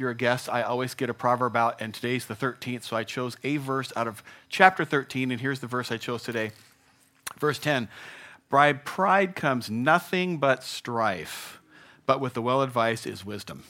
you're 0.00 0.10
a 0.10 0.14
guest, 0.14 0.48
I 0.48 0.62
always 0.62 0.94
get 0.94 1.10
a 1.10 1.14
proverb 1.14 1.56
out, 1.56 1.80
and 1.80 1.92
today's 1.92 2.26
the 2.26 2.36
13th, 2.36 2.84
so 2.84 2.96
I 2.96 3.02
chose 3.02 3.36
a 3.42 3.56
verse 3.56 3.92
out 3.96 4.06
of 4.06 4.22
chapter 4.48 4.84
13, 4.84 5.32
and 5.32 5.40
here's 5.40 5.58
the 5.58 5.66
verse 5.66 5.90
I 5.90 5.96
chose 5.96 6.22
today. 6.22 6.52
Verse 7.36 7.58
10 7.58 7.88
By 8.48 8.74
pride 8.74 9.34
comes 9.34 9.68
nothing 9.68 10.38
but 10.38 10.62
strife, 10.62 11.60
but 12.06 12.20
with 12.20 12.34
the 12.34 12.42
well 12.42 12.62
advised 12.62 13.08
is 13.08 13.24
wisdom. 13.24 13.64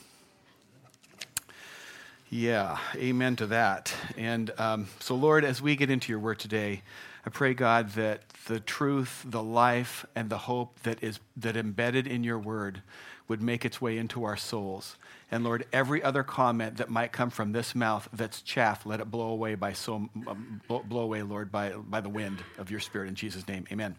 Yeah, 2.29 2.77
amen 2.95 3.37
to 3.37 3.47
that. 3.47 3.95
And 4.19 4.51
um, 4.59 4.89
so, 5.01 5.15
Lord, 5.15 5.47
as 5.47 5.63
we 5.63 5.77
get 5.77 5.89
into 5.89 6.13
your 6.13 6.19
word 6.19 6.39
today, 6.39 6.83
I 7.25 7.31
pray, 7.31 7.55
God, 7.55 7.93
that 7.93 8.29
the 8.49 8.61
truth, 8.61 9.25
the 9.27 9.43
life, 9.43 10.05
and 10.15 10.29
the 10.29 10.37
hope 10.37 10.79
that 10.83 11.03
is 11.03 11.21
that 11.39 11.57
embedded 11.57 12.07
in 12.07 12.23
your 12.23 12.39
word 12.39 12.83
would 13.29 13.43
make 13.43 13.65
its 13.65 13.81
way 13.81 13.99
into 13.99 14.25
our 14.25 14.37
souls. 14.37 14.97
And 15.31 15.45
Lord, 15.45 15.67
every 15.73 16.03
other 16.03 16.23
comment 16.23 16.79
that 16.79 16.89
might 16.89 17.13
come 17.13 17.29
from 17.29 17.53
this 17.53 17.75
mouth 17.75 18.09
that's 18.13 18.41
chaff, 18.41 18.87
let 18.87 19.01
it 19.01 19.11
blow 19.11 19.29
away 19.29 19.55
by 19.55 19.75
so 19.75 20.09
um, 20.27 20.63
blow 20.67 21.03
away, 21.03 21.23
Lord, 21.23 21.53
by 21.53 21.73
by 21.73 22.01
the 22.01 22.09
wind 22.09 22.39
of 22.57 22.71
your 22.71 22.81
Spirit 22.81 23.09
in 23.09 23.15
Jesus' 23.15 23.47
name. 23.47 23.67
Amen. 23.71 23.97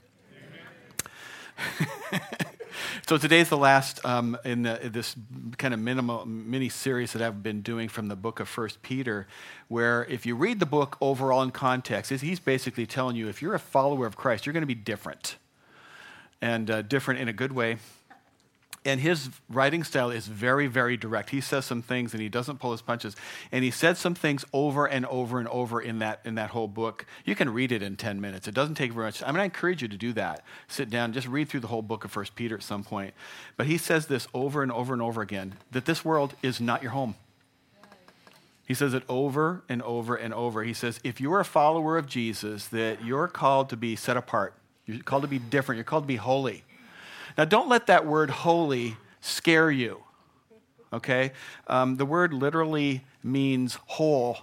Amen. 1.59 2.21
so 3.07 3.19
today's 3.19 3.49
the 3.49 3.57
last 3.57 4.03
um, 4.03 4.35
in, 4.43 4.63
the, 4.63 4.79
this 4.91 5.15
kind 5.59 5.75
of 5.75 5.79
minimal 5.79 6.25
mini 6.25 6.69
series 6.69 7.13
that 7.13 7.21
I've 7.21 7.43
been 7.43 7.61
doing 7.61 7.89
from 7.89 8.07
the 8.07 8.15
book 8.15 8.39
of 8.39 8.49
First 8.49 8.81
Peter, 8.81 9.27
where 9.67 10.05
if 10.05 10.25
you 10.25 10.35
read 10.35 10.59
the 10.59 10.65
book 10.65 10.97
overall 10.99 11.43
in 11.43 11.51
context, 11.51 12.11
is 12.11 12.21
he's 12.21 12.39
basically 12.39 12.87
telling 12.87 13.15
you 13.15 13.27
if 13.27 13.43
you're 13.43 13.53
a 13.53 13.59
follower 13.59 14.07
of 14.07 14.17
Christ, 14.17 14.47
you're 14.47 14.53
going 14.53 14.61
to 14.61 14.67
be 14.67 14.73
different, 14.73 15.37
and 16.41 16.71
uh, 16.71 16.81
different 16.81 17.19
in 17.19 17.27
a 17.27 17.33
good 17.33 17.51
way 17.51 17.77
and 18.85 19.01
his 19.01 19.29
writing 19.49 19.83
style 19.83 20.09
is 20.09 20.27
very, 20.27 20.67
very 20.67 20.95
direct. 20.95 21.31
He 21.31 21.41
says 21.41 21.65
some 21.65 21.81
things 21.81 22.13
and 22.13 22.21
he 22.21 22.29
doesn't 22.29 22.59
pull 22.59 22.71
his 22.71 22.81
punches. 22.81 23.15
And 23.51 23.63
he 23.63 23.71
said 23.71 23.97
some 23.97 24.15
things 24.15 24.45
over 24.53 24.85
and 24.85 25.05
over 25.07 25.39
and 25.39 25.47
over 25.49 25.81
in 25.81 25.99
that, 25.99 26.21
in 26.23 26.35
that 26.35 26.51
whole 26.51 26.67
book. 26.67 27.05
You 27.25 27.35
can 27.35 27.49
read 27.53 27.71
it 27.71 27.83
in 27.83 27.97
10 27.97 28.21
minutes. 28.21 28.47
It 28.47 28.53
doesn't 28.53 28.75
take 28.75 28.93
very 28.93 29.07
much. 29.07 29.21
I 29.21 29.31
mean, 29.31 29.41
I 29.41 29.45
encourage 29.45 29.81
you 29.81 29.87
to 29.89 29.97
do 29.97 30.13
that. 30.13 30.43
Sit 30.67 30.89
down, 30.89 31.13
just 31.13 31.27
read 31.27 31.49
through 31.49 31.59
the 31.59 31.67
whole 31.67 31.81
book 31.81 32.05
of 32.05 32.11
First 32.11 32.35
Peter 32.35 32.55
at 32.55 32.63
some 32.63 32.83
point. 32.83 33.13
But 33.57 33.67
he 33.67 33.77
says 33.77 34.07
this 34.07 34.27
over 34.33 34.63
and 34.63 34.71
over 34.71 34.93
and 34.93 35.01
over 35.01 35.21
again 35.21 35.55
that 35.71 35.85
this 35.85 36.05
world 36.05 36.35
is 36.41 36.61
not 36.61 36.81
your 36.81 36.91
home. 36.91 37.15
He 38.65 38.75
says 38.75 38.93
it 38.93 39.03
over 39.09 39.63
and 39.67 39.81
over 39.81 40.15
and 40.15 40.31
over. 40.31 40.63
He 40.63 40.73
says, 40.73 40.99
if 41.03 41.19
you're 41.19 41.39
a 41.39 41.45
follower 41.45 41.97
of 41.97 42.05
Jesus, 42.05 42.67
that 42.67 43.03
you're 43.03 43.27
called 43.27 43.69
to 43.69 43.77
be 43.77 43.95
set 43.95 44.15
apart. 44.15 44.53
You're 44.85 45.01
called 45.01 45.23
to 45.23 45.27
be 45.27 45.39
different. 45.39 45.77
You're 45.77 45.85
called 45.85 46.03
to 46.03 46.07
be 46.07 46.17
holy. 46.17 46.63
Now, 47.39 47.45
don't 47.45 47.69
let 47.69 47.87
that 47.87 48.05
word 48.05 48.29
holy 48.29 48.97
scare 49.21 49.71
you, 49.71 50.03
okay? 50.91 51.31
Um, 51.67 51.95
the 51.95 52.05
word 52.05 52.33
literally 52.33 53.05
means 53.23 53.79
whole. 53.85 54.39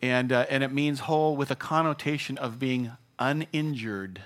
And, 0.00 0.32
uh, 0.32 0.46
and 0.48 0.64
it 0.64 0.72
means 0.72 1.00
whole 1.00 1.36
with 1.36 1.50
a 1.50 1.54
connotation 1.54 2.38
of 2.38 2.58
being 2.58 2.92
uninjured. 3.18 4.22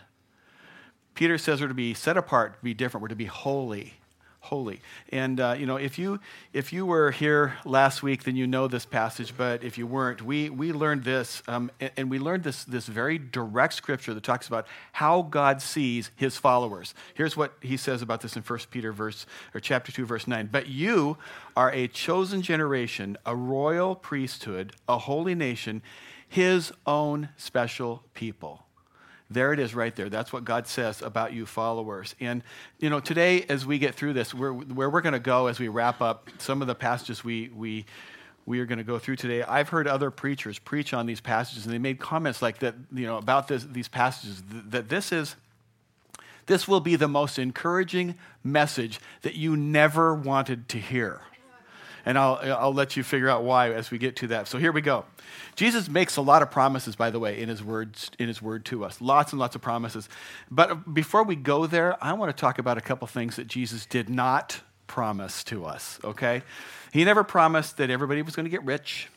Peter 1.17 1.39
says 1.39 1.61
we're 1.61 1.67
to 1.67 1.75
be 1.75 1.93
set 1.93 2.17
apart, 2.17 2.59
to 2.59 2.63
be 2.63 2.73
different, 2.73 3.03
we're 3.03 3.09
to 3.09 3.17
be 3.17 3.25
holy 3.25 3.95
holy. 4.41 4.81
And 5.11 5.39
uh, 5.39 5.55
you 5.59 5.67
know, 5.67 5.77
if 5.77 5.99
you 5.99 6.19
if 6.53 6.73
you 6.73 6.87
were 6.87 7.11
here 7.11 7.55
last 7.65 8.03
week, 8.03 8.25
then 8.25 8.37
you 8.37 8.47
know 8.47 8.69
this 8.69 8.87
passage. 8.87 9.35
But 9.37 9.63
if 9.63 9.79
you 9.79 9.87
weren't, 9.87 10.23
we 10.23 10.51
we 10.51 10.73
learned 10.73 11.05
this, 11.05 11.43
um, 11.47 11.71
and, 11.81 11.91
and, 11.97 12.11
we 12.11 12.19
learned 12.19 12.43
this 12.43 12.65
this 12.65 12.87
very 12.87 13.19
direct 13.19 13.75
scripture 13.75 14.15
that 14.15 14.23
talks 14.23 14.49
about 14.49 14.67
how 14.93 15.23
God 15.23 15.63
sees 15.63 16.11
His 16.17 16.37
followers. 16.37 16.95
Here's 17.15 17.37
what 17.37 17.53
He 17.61 17.77
says 17.77 18.03
about 18.03 18.23
this 18.23 18.37
in 18.37 18.43
1 18.43 18.59
Peter 18.71 18.93
verse 18.93 19.27
or 19.55 19.61
chapter 19.61 19.93
two, 19.93 20.07
verse 20.07 20.27
nine. 20.27 20.49
But 20.51 20.69
you 20.69 21.19
are 21.57 21.71
a 21.73 21.89
chosen 21.89 22.43
generation, 22.43 23.17
a 23.27 23.37
royal 23.37 23.95
priesthood, 23.95 24.73
a 24.89 24.99
holy 24.99 25.35
nation, 25.35 25.83
His 26.29 26.73
own 26.87 27.29
special 27.37 28.03
people 28.15 28.65
there 29.31 29.53
it 29.53 29.61
is 29.61 29.75
right 29.75 29.95
there. 29.95 30.09
That's 30.09 30.33
what 30.33 30.45
God 30.45 30.67
says 30.67 31.03
about 31.03 31.33
you 31.33 31.47
followers. 31.47 32.17
And, 32.19 32.43
you 32.81 32.91
know, 32.91 32.99
today 32.99 33.45
as 33.49 33.65
we 33.65 33.79
get 33.79 33.95
through 33.95 34.15
this, 34.15 34.35
where 34.35 34.53
we're 34.53 35.01
going 35.01 35.13
to 35.13 35.21
go 35.21 35.47
as 35.47 35.61
we 35.61 35.69
wrap 35.69 36.01
up 36.01 36.29
some 36.39 36.61
of 36.61 36.67
the 36.67 36.75
passages 36.75 37.23
we, 37.23 37.49
we, 37.49 37.87
we 38.45 38.59
are 38.59 38.67
going 38.67 38.79
to 38.79 38.85
go 38.85 38.99
through 38.99 39.17
today, 39.17 39.43
I've 39.43 39.69
heard 39.69 39.87
other 39.87 40.11
preachers 40.11 40.59
preach 40.59 40.93
on 40.93 41.07
these 41.07 41.21
passages, 41.21 41.65
and 41.65 41.73
they 41.73 41.79
made 41.79 42.01
comments 42.01 42.43
like 42.43 42.59
that, 42.59 42.75
you 42.93 43.07
know, 43.07 43.19
about 43.19 43.47
this, 43.47 43.65
these 43.65 43.89
passages, 43.89 44.43
that 44.49 44.89
this 44.89 45.13
is, 45.13 45.37
this 46.47 46.67
will 46.67 46.81
be 46.81 46.97
the 46.97 47.07
most 47.07 47.39
encouraging 47.39 48.17
message 48.43 48.99
that 49.23 49.37
you 49.37 49.57
never 49.57 50.13
wanted 50.13 50.69
to 50.71 50.79
hear. 50.79 51.21
And 52.05 52.19
I'll, 52.19 52.39
I'll 52.43 52.75
let 52.75 52.97
you 52.97 53.03
figure 53.03 53.29
out 53.29 53.45
why 53.45 53.73
as 53.73 53.91
we 53.91 53.99
get 53.99 54.17
to 54.17 54.29
that. 54.29 54.49
So 54.49 54.59
here 54.59 54.73
we 54.73 54.81
go. 54.81 55.05
Jesus 55.57 55.89
makes 55.89 56.17
a 56.17 56.23
lot 56.23 56.43
of 56.43 56.51
promises, 56.51 56.97
by 56.97 57.11
the 57.11 57.19
way, 57.19 57.41
in 57.41 57.49
his, 57.49 57.63
words, 57.63 58.11
in 58.19 58.29
his 58.29 58.41
word 58.41 58.65
to 58.67 58.85
us. 58.85 59.01
Lots 59.01 59.33
and 59.33 59.41
lots 59.41 59.55
of 59.55 59.63
promises. 59.63 60.09
But 60.51 60.95
before 60.95 61.23
we 61.23 61.37
go 61.37 61.67
there, 61.67 62.03
I 62.03 62.13
want 62.15 62.35
to 62.35 62.41
talk 62.41 62.59
about 62.59 62.79
a 62.79 62.81
couple 62.81 63.07
things 63.07 63.37
that 63.37 63.47
Jesus 63.47 63.87
did 63.87 64.09
not 64.09 64.61
promise 64.87 65.45
to 65.45 65.65
us, 65.65 66.01
okay? 66.03 66.43
He 66.93 67.05
never 67.05 67.23
promised 67.23 67.77
that 67.77 67.91
everybody 67.91 68.23
was 68.23 68.35
going 68.35 68.45
to 68.45 68.51
get 68.51 68.65
rich. 68.65 69.09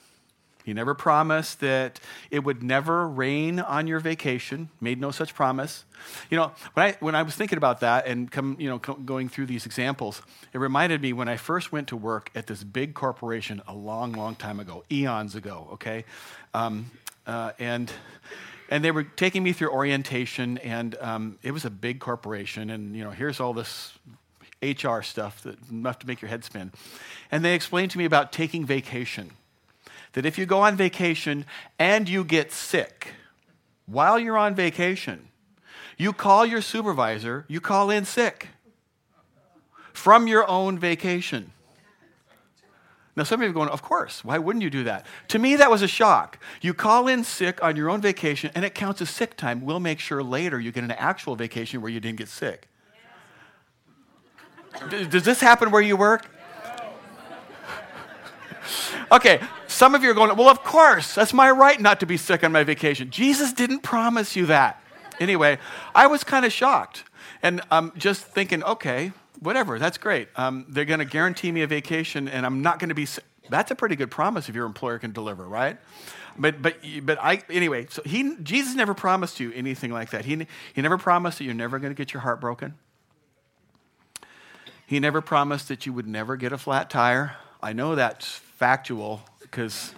He 0.64 0.74
never 0.74 0.94
promised 0.94 1.60
that 1.60 2.00
it 2.32 2.44
would 2.44 2.64
never 2.64 3.08
rain 3.08 3.60
on 3.60 3.86
your 3.86 4.00
vacation, 4.00 4.70
made 4.80 5.00
no 5.00 5.12
such 5.12 5.36
promise. 5.36 5.84
You 6.30 6.38
know, 6.38 6.52
when 6.74 6.86
I, 6.86 6.98
when 7.00 7.16
I 7.16 7.24
was 7.24 7.36
thinking 7.36 7.58
about 7.58 7.82
that 7.82 8.08
and 8.08 8.32
come, 8.32 8.56
you 8.60 8.70
know, 8.70 8.78
going 8.78 9.28
through 9.28 9.48
these 9.48 9.66
examples, 9.66 10.22
it 10.54 10.58
reminded 10.58 11.02
me 11.02 11.12
when 11.12 11.28
I 11.28 11.36
first 11.36 11.72
went 11.72 11.90
to 11.90 11.98
work 11.98 12.32
at 12.34 12.48
this 12.48 12.64
big 12.64 12.94
corporation 12.94 13.62
a 13.68 13.74
long, 13.74 14.14
long 14.14 14.36
time 14.36 14.60
ago, 14.60 14.84
eons 14.90 15.36
ago, 15.36 15.68
okay? 15.74 16.06
Um, 16.54 16.92
uh, 17.28 17.52
and, 17.60 17.92
and 18.70 18.84
they 18.86 18.92
were 18.92 19.04
taking 19.04 19.44
me 19.44 19.52
through 19.52 19.70
orientation, 19.70 20.58
and 20.60 20.96
um, 21.02 21.40
it 21.44 21.52
was 21.52 21.66
a 21.66 21.70
big 21.70 22.00
corporation, 22.00 22.70
and, 22.70 22.96
you 22.96 23.04
know, 23.04 23.12
here's 23.12 23.42
all 23.42 23.54
this 23.54 23.94
HR 24.62 25.02
stuff 25.02 25.42
that 25.44 25.58
enough 25.70 26.00
to 26.00 26.08
make 26.08 26.22
your 26.22 26.30
head 26.30 26.46
spin. 26.46 26.72
And 27.32 27.44
they 27.44 27.54
explained 27.54 27.92
to 27.92 27.98
me 27.98 28.06
about 28.06 28.32
taking 28.32 28.66
vacation 28.66 29.32
that 30.14 30.26
if 30.26 30.38
you 30.38 30.46
go 30.46 30.62
on 30.62 30.76
vacation 30.76 31.46
and 31.78 32.08
you 32.08 32.24
get 32.24 32.52
sick 32.52 33.14
while 33.86 34.18
you're 34.18 34.38
on 34.38 34.56
vacation, 34.56 35.30
you 35.98 36.14
call 36.14 36.46
your 36.46 36.62
supervisor, 36.62 37.46
you 37.48 37.60
call 37.60 37.90
in 37.90 38.06
sick 38.06 38.50
from 39.92 40.28
your 40.28 40.50
own 40.50 40.80
vacation. 40.80 41.52
Now, 43.16 43.24
some 43.24 43.42
of 43.42 43.44
you 43.44 43.52
are 43.52 43.54
going, 43.54 43.70
Of 43.70 43.84
course, 43.84 44.26
why 44.26 44.40
wouldn't 44.40 44.64
you 44.64 44.72
do 44.72 44.84
that? 44.86 45.06
To 45.30 45.40
me, 45.40 45.56
that 45.56 45.70
was 45.70 45.84
a 45.84 45.88
shock. 45.88 46.40
You 46.62 46.74
call 46.74 47.08
in 47.08 47.24
sick 47.24 47.64
on 47.64 47.76
your 47.76 47.90
own 47.90 48.02
vacation, 48.02 48.50
and 48.56 48.66
it 48.66 48.74
counts 48.74 49.02
as 49.02 49.10
sick 49.10 49.38
time. 49.38 49.62
We'll 49.62 49.80
make 49.80 50.00
sure 50.00 50.24
later 50.24 50.60
you 50.60 50.72
get 50.72 50.84
an 50.84 50.92
actual 50.92 51.36
vacation 51.36 51.82
where 51.82 51.92
you 51.92 52.00
didn't 52.00 52.18
get 52.18 52.28
sick. 52.28 52.68
Does 54.90 55.24
this 55.24 55.40
happen 55.40 55.70
where 55.70 55.82
you 55.82 55.98
work? 55.98 56.30
Okay, 59.12 59.42
some 59.74 59.96
of 59.96 60.04
you 60.04 60.12
are 60.12 60.14
going, 60.14 60.36
well, 60.38 60.50
of 60.50 60.64
course, 60.64 61.16
that's 61.16 61.34
my 61.34 61.50
right 61.50 61.80
not 61.80 62.00
to 62.02 62.06
be 62.06 62.18
sick 62.18 62.44
on 62.44 62.52
my 62.52 62.64
vacation. 62.64 63.10
Jesus 63.10 63.54
didn't 63.54 63.80
promise 63.80 64.36
you 64.36 64.46
that. 64.46 64.82
Anyway, 65.20 65.58
I 65.96 66.08
was 66.08 66.24
kind 66.24 66.46
of 66.46 66.54
shocked. 66.54 67.04
And 67.42 67.62
I'm 67.70 67.92
just 67.98 68.24
thinking, 68.24 68.64
okay, 68.64 69.12
whatever, 69.40 69.80
that's 69.80 69.98
great. 69.98 70.30
Um, 70.36 70.66
they're 70.70 70.86
going 70.86 71.00
to 71.00 71.06
guarantee 71.06 71.52
me 71.52 71.62
a 71.62 71.68
vacation 71.68 72.28
and 72.28 72.46
I'm 72.46 72.62
not 72.62 72.80
going 72.80 72.90
to 72.90 72.96
be 72.96 73.06
sick. 73.06 73.26
That's 73.50 73.72
a 73.72 73.76
pretty 73.76 73.98
good 73.98 74.10
promise 74.10 74.48
if 74.48 74.56
your 74.56 74.66
employer 74.66 75.00
can 75.00 75.12
deliver, 75.12 75.46
right? 75.46 75.78
But, 76.38 76.62
but, 76.62 76.78
but 77.02 77.18
I, 77.22 77.44
anyway, 77.50 77.88
so 77.90 78.02
he, 78.06 78.38
Jesus 78.42 78.74
never 78.76 78.94
promised 78.94 79.40
you 79.40 79.52
anything 79.54 79.92
like 79.92 80.12
that. 80.12 80.26
He, 80.26 80.48
he 80.74 80.82
never 80.82 80.98
promised 80.98 81.40
that 81.40 81.44
you're 81.44 81.54
never 81.54 81.78
going 81.80 81.92
to 81.92 81.98
get 81.98 82.14
your 82.14 82.22
heart 82.22 82.40
broken. 82.40 82.76
He 84.88 85.00
never 85.00 85.22
promised 85.22 85.68
that 85.68 85.86
you 85.86 85.94
would 85.94 86.08
never 86.08 86.38
get 86.38 86.54
a 86.54 86.58
flat 86.58 86.90
tire. 86.90 87.36
I 87.62 87.74
know 87.74 87.96
that's 87.96 88.28
factual 88.28 89.22
because 89.54 89.94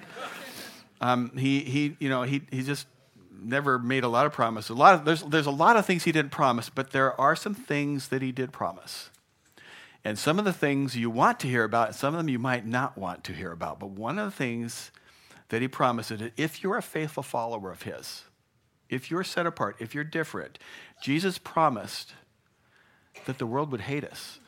um, 1.00 1.32
he, 1.38 1.62
he, 1.62 1.96
you 2.00 2.10
know, 2.10 2.24
he, 2.24 2.42
he 2.52 2.62
just 2.62 2.88
never 3.32 3.80
made 3.80 4.04
a 4.04 4.10
lot 4.10 4.26
of 4.26 4.34
promises. 4.34 4.70
A 4.70 4.74
lot 4.74 4.96
of, 4.96 5.06
there's, 5.06 5.24
there's 5.24 5.46
a 5.46 5.52
lot 5.52 5.78
of 5.78 5.86
things 5.86 6.04
he 6.04 6.12
didn't 6.12 6.32
promise, 6.32 6.70
but 6.70 6.92
there 6.92 7.20
are 7.20 7.38
some 7.38 7.54
things 7.56 8.10
that 8.10 8.22
he 8.22 8.34
did 8.34 8.52
promise. 8.52 9.10
And 10.04 10.20
some 10.20 10.38
of 10.40 10.46
the 10.46 10.54
things 10.54 10.98
you 10.98 11.10
want 11.10 11.40
to 11.40 11.48
hear 11.48 11.64
about, 11.64 11.96
some 11.96 12.14
of 12.14 12.18
them 12.18 12.28
you 12.28 12.38
might 12.38 12.66
not 12.66 12.98
want 12.98 13.24
to 13.24 13.34
hear 13.34 13.52
about. 13.52 13.80
But 13.80 13.92
one 13.92 14.20
of 14.20 14.26
the 14.26 14.36
things 14.36 14.92
that 15.50 15.62
he 15.62 15.70
promised 15.70 16.12
is 16.12 16.32
if 16.36 16.62
you're 16.62 16.78
a 16.78 16.82
faithful 16.82 17.24
follower 17.24 17.72
of 17.72 17.84
his, 17.84 18.26
if 18.90 19.10
you're 19.10 19.24
set 19.24 19.46
apart, 19.46 19.78
if 19.80 19.96
you're 19.96 20.04
different, 20.04 20.60
Jesus 21.02 21.38
promised 21.38 22.14
that 23.26 23.38
the 23.38 23.48
world 23.48 23.72
would 23.72 23.82
hate 23.82 24.04
us. 24.04 24.40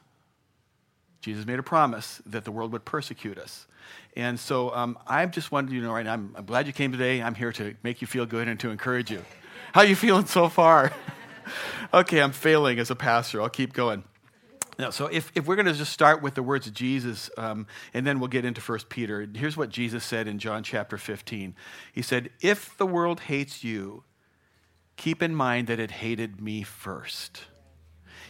Jesus 1.27 1.45
made 1.45 1.59
a 1.59 1.63
promise 1.63 2.21
that 2.25 2.45
the 2.45 2.53
world 2.53 2.71
would 2.71 2.85
persecute 2.85 3.37
us. 3.37 3.67
And 4.15 4.39
so 4.39 4.73
um, 4.73 4.97
I 5.05 5.25
just 5.25 5.51
wanted 5.51 5.73
you 5.73 5.81
to 5.81 5.87
know 5.87 5.91
right 5.91 6.05
now, 6.05 6.13
I'm, 6.13 6.33
I'm, 6.37 6.45
glad 6.45 6.67
you 6.67 6.71
came 6.71 6.93
today. 6.93 7.21
I'm 7.21 7.35
here 7.35 7.51
to 7.51 7.75
make 7.83 7.99
you 7.99 8.07
feel 8.07 8.25
good 8.25 8.47
and 8.47 8.57
to 8.61 8.69
encourage 8.69 9.11
you. 9.11 9.25
How 9.73 9.81
are 9.81 9.85
you 9.85 9.97
feeling 9.97 10.25
so 10.25 10.47
far? 10.47 10.93
okay, 11.93 12.21
I'm 12.21 12.31
failing 12.31 12.79
as 12.79 12.91
a 12.91 12.95
pastor. 12.95 13.41
I'll 13.41 13.49
keep 13.49 13.73
going. 13.73 14.05
Now, 14.79 14.89
so 14.89 15.07
if, 15.07 15.29
if 15.35 15.47
we're 15.47 15.57
going 15.57 15.65
to 15.65 15.73
just 15.73 15.91
start 15.91 16.21
with 16.21 16.35
the 16.35 16.43
words 16.43 16.65
of 16.65 16.73
Jesus, 16.73 17.29
um, 17.37 17.67
and 17.93 18.07
then 18.07 18.21
we'll 18.21 18.29
get 18.29 18.45
into 18.45 18.61
1 18.61 18.79
Peter, 18.87 19.27
here's 19.35 19.57
what 19.57 19.67
Jesus 19.67 20.05
said 20.05 20.29
in 20.29 20.39
John 20.39 20.63
chapter 20.63 20.97
15. 20.97 21.55
He 21.91 22.01
said, 22.01 22.29
If 22.39 22.77
the 22.77 22.85
world 22.85 23.19
hates 23.19 23.65
you, 23.65 24.05
keep 24.95 25.21
in 25.21 25.35
mind 25.35 25.67
that 25.67 25.77
it 25.77 25.91
hated 25.91 26.39
me 26.39 26.63
first. 26.63 27.41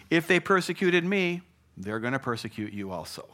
If 0.10 0.26
they 0.26 0.40
persecuted 0.40 1.06
me, 1.06 1.44
they're 1.78 2.00
going 2.00 2.14
to 2.14 2.20
persecute 2.20 2.74
you 2.74 2.92
also. 2.92 3.28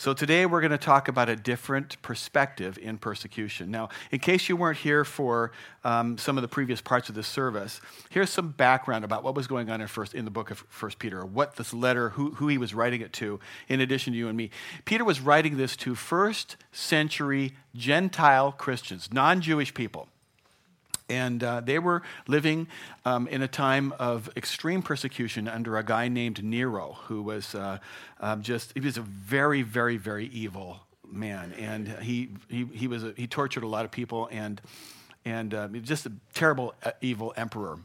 So 0.00 0.14
today 0.14 0.46
we're 0.46 0.62
going 0.62 0.70
to 0.70 0.78
talk 0.78 1.08
about 1.08 1.28
a 1.28 1.36
different 1.36 2.00
perspective 2.00 2.78
in 2.78 2.96
persecution. 2.96 3.70
Now, 3.70 3.90
in 4.10 4.18
case 4.18 4.48
you 4.48 4.56
weren't 4.56 4.78
here 4.78 5.04
for 5.04 5.52
um, 5.84 6.16
some 6.16 6.38
of 6.38 6.42
the 6.42 6.48
previous 6.48 6.80
parts 6.80 7.10
of 7.10 7.14
this 7.14 7.28
service, 7.28 7.82
here's 8.08 8.30
some 8.30 8.48
background 8.48 9.04
about 9.04 9.22
what 9.22 9.34
was 9.34 9.46
going 9.46 9.68
on 9.68 9.82
in 9.82 9.86
first 9.88 10.14
in 10.14 10.24
the 10.24 10.30
book 10.30 10.50
of 10.50 10.64
First 10.70 10.98
Peter, 10.98 11.22
what 11.26 11.56
this 11.56 11.74
letter, 11.74 12.08
who, 12.08 12.30
who 12.30 12.48
he 12.48 12.56
was 12.56 12.72
writing 12.72 13.02
it 13.02 13.12
to, 13.12 13.40
in 13.68 13.82
addition 13.82 14.14
to 14.14 14.18
you 14.18 14.28
and 14.28 14.38
me. 14.38 14.48
Peter 14.86 15.04
was 15.04 15.20
writing 15.20 15.58
this 15.58 15.76
to 15.76 15.94
first 15.94 16.56
century 16.72 17.52
Gentile 17.74 18.52
Christians, 18.52 19.12
non-Jewish 19.12 19.74
people. 19.74 20.08
And 21.10 21.42
uh, 21.42 21.60
they 21.60 21.80
were 21.80 22.02
living 22.28 22.68
um, 23.04 23.26
in 23.26 23.42
a 23.42 23.48
time 23.48 23.92
of 23.98 24.30
extreme 24.36 24.80
persecution 24.80 25.48
under 25.48 25.76
a 25.76 25.82
guy 25.82 26.06
named 26.06 26.42
Nero, 26.44 26.98
who 27.06 27.20
was 27.20 27.54
uh, 27.54 27.78
um, 28.20 28.42
just, 28.42 28.72
he 28.74 28.80
was 28.80 28.96
a 28.96 29.02
very, 29.02 29.62
very, 29.62 29.96
very 29.96 30.26
evil 30.26 30.78
man. 31.10 31.52
And 31.58 31.88
he, 32.00 32.30
he, 32.48 32.64
he, 32.72 32.86
was 32.86 33.02
a, 33.02 33.12
he 33.16 33.26
tortured 33.26 33.64
a 33.64 33.66
lot 33.66 33.84
of 33.84 33.90
people 33.90 34.28
and, 34.30 34.60
and 35.24 35.52
uh, 35.52 35.66
just 35.82 36.06
a 36.06 36.12
terrible, 36.32 36.74
uh, 36.84 36.92
evil 37.00 37.34
emperor, 37.36 37.80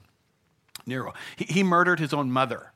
Nero. 0.86 1.16
He, 1.36 1.46
he 1.46 1.64
murdered 1.64 2.00
his 2.00 2.14
own 2.14 2.30
mother 2.32 2.72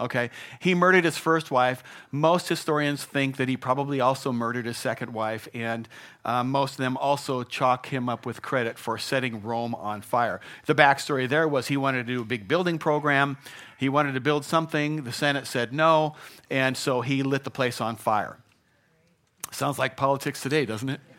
okay? 0.00 0.30
He 0.58 0.74
murdered 0.74 1.04
his 1.04 1.16
first 1.16 1.50
wife. 1.50 1.82
Most 2.10 2.48
historians 2.48 3.04
think 3.04 3.36
that 3.36 3.48
he 3.48 3.56
probably 3.56 4.00
also 4.00 4.32
murdered 4.32 4.66
his 4.66 4.76
second 4.76 5.12
wife, 5.12 5.48
and 5.54 5.88
uh, 6.24 6.42
most 6.42 6.72
of 6.72 6.78
them 6.78 6.96
also 6.96 7.42
chalk 7.42 7.86
him 7.86 8.08
up 8.08 8.26
with 8.26 8.42
credit 8.42 8.78
for 8.78 8.98
setting 8.98 9.42
Rome 9.42 9.74
on 9.74 10.02
fire. 10.02 10.40
The 10.66 10.74
backstory 10.74 11.28
there 11.28 11.46
was 11.46 11.68
he 11.68 11.76
wanted 11.76 12.06
to 12.06 12.14
do 12.14 12.22
a 12.22 12.24
big 12.24 12.48
building 12.48 12.78
program. 12.78 13.38
He 13.78 13.88
wanted 13.88 14.12
to 14.12 14.20
build 14.20 14.44
something. 14.44 15.04
The 15.04 15.12
Senate 15.12 15.46
said 15.46 15.72
no, 15.72 16.16
and 16.50 16.76
so 16.76 17.00
he 17.00 17.22
lit 17.22 17.44
the 17.44 17.50
place 17.50 17.80
on 17.80 17.96
fire. 17.96 18.38
Sounds 19.52 19.78
like 19.78 19.96
politics 19.96 20.42
today, 20.42 20.64
doesn't 20.64 20.88
it? 20.88 21.00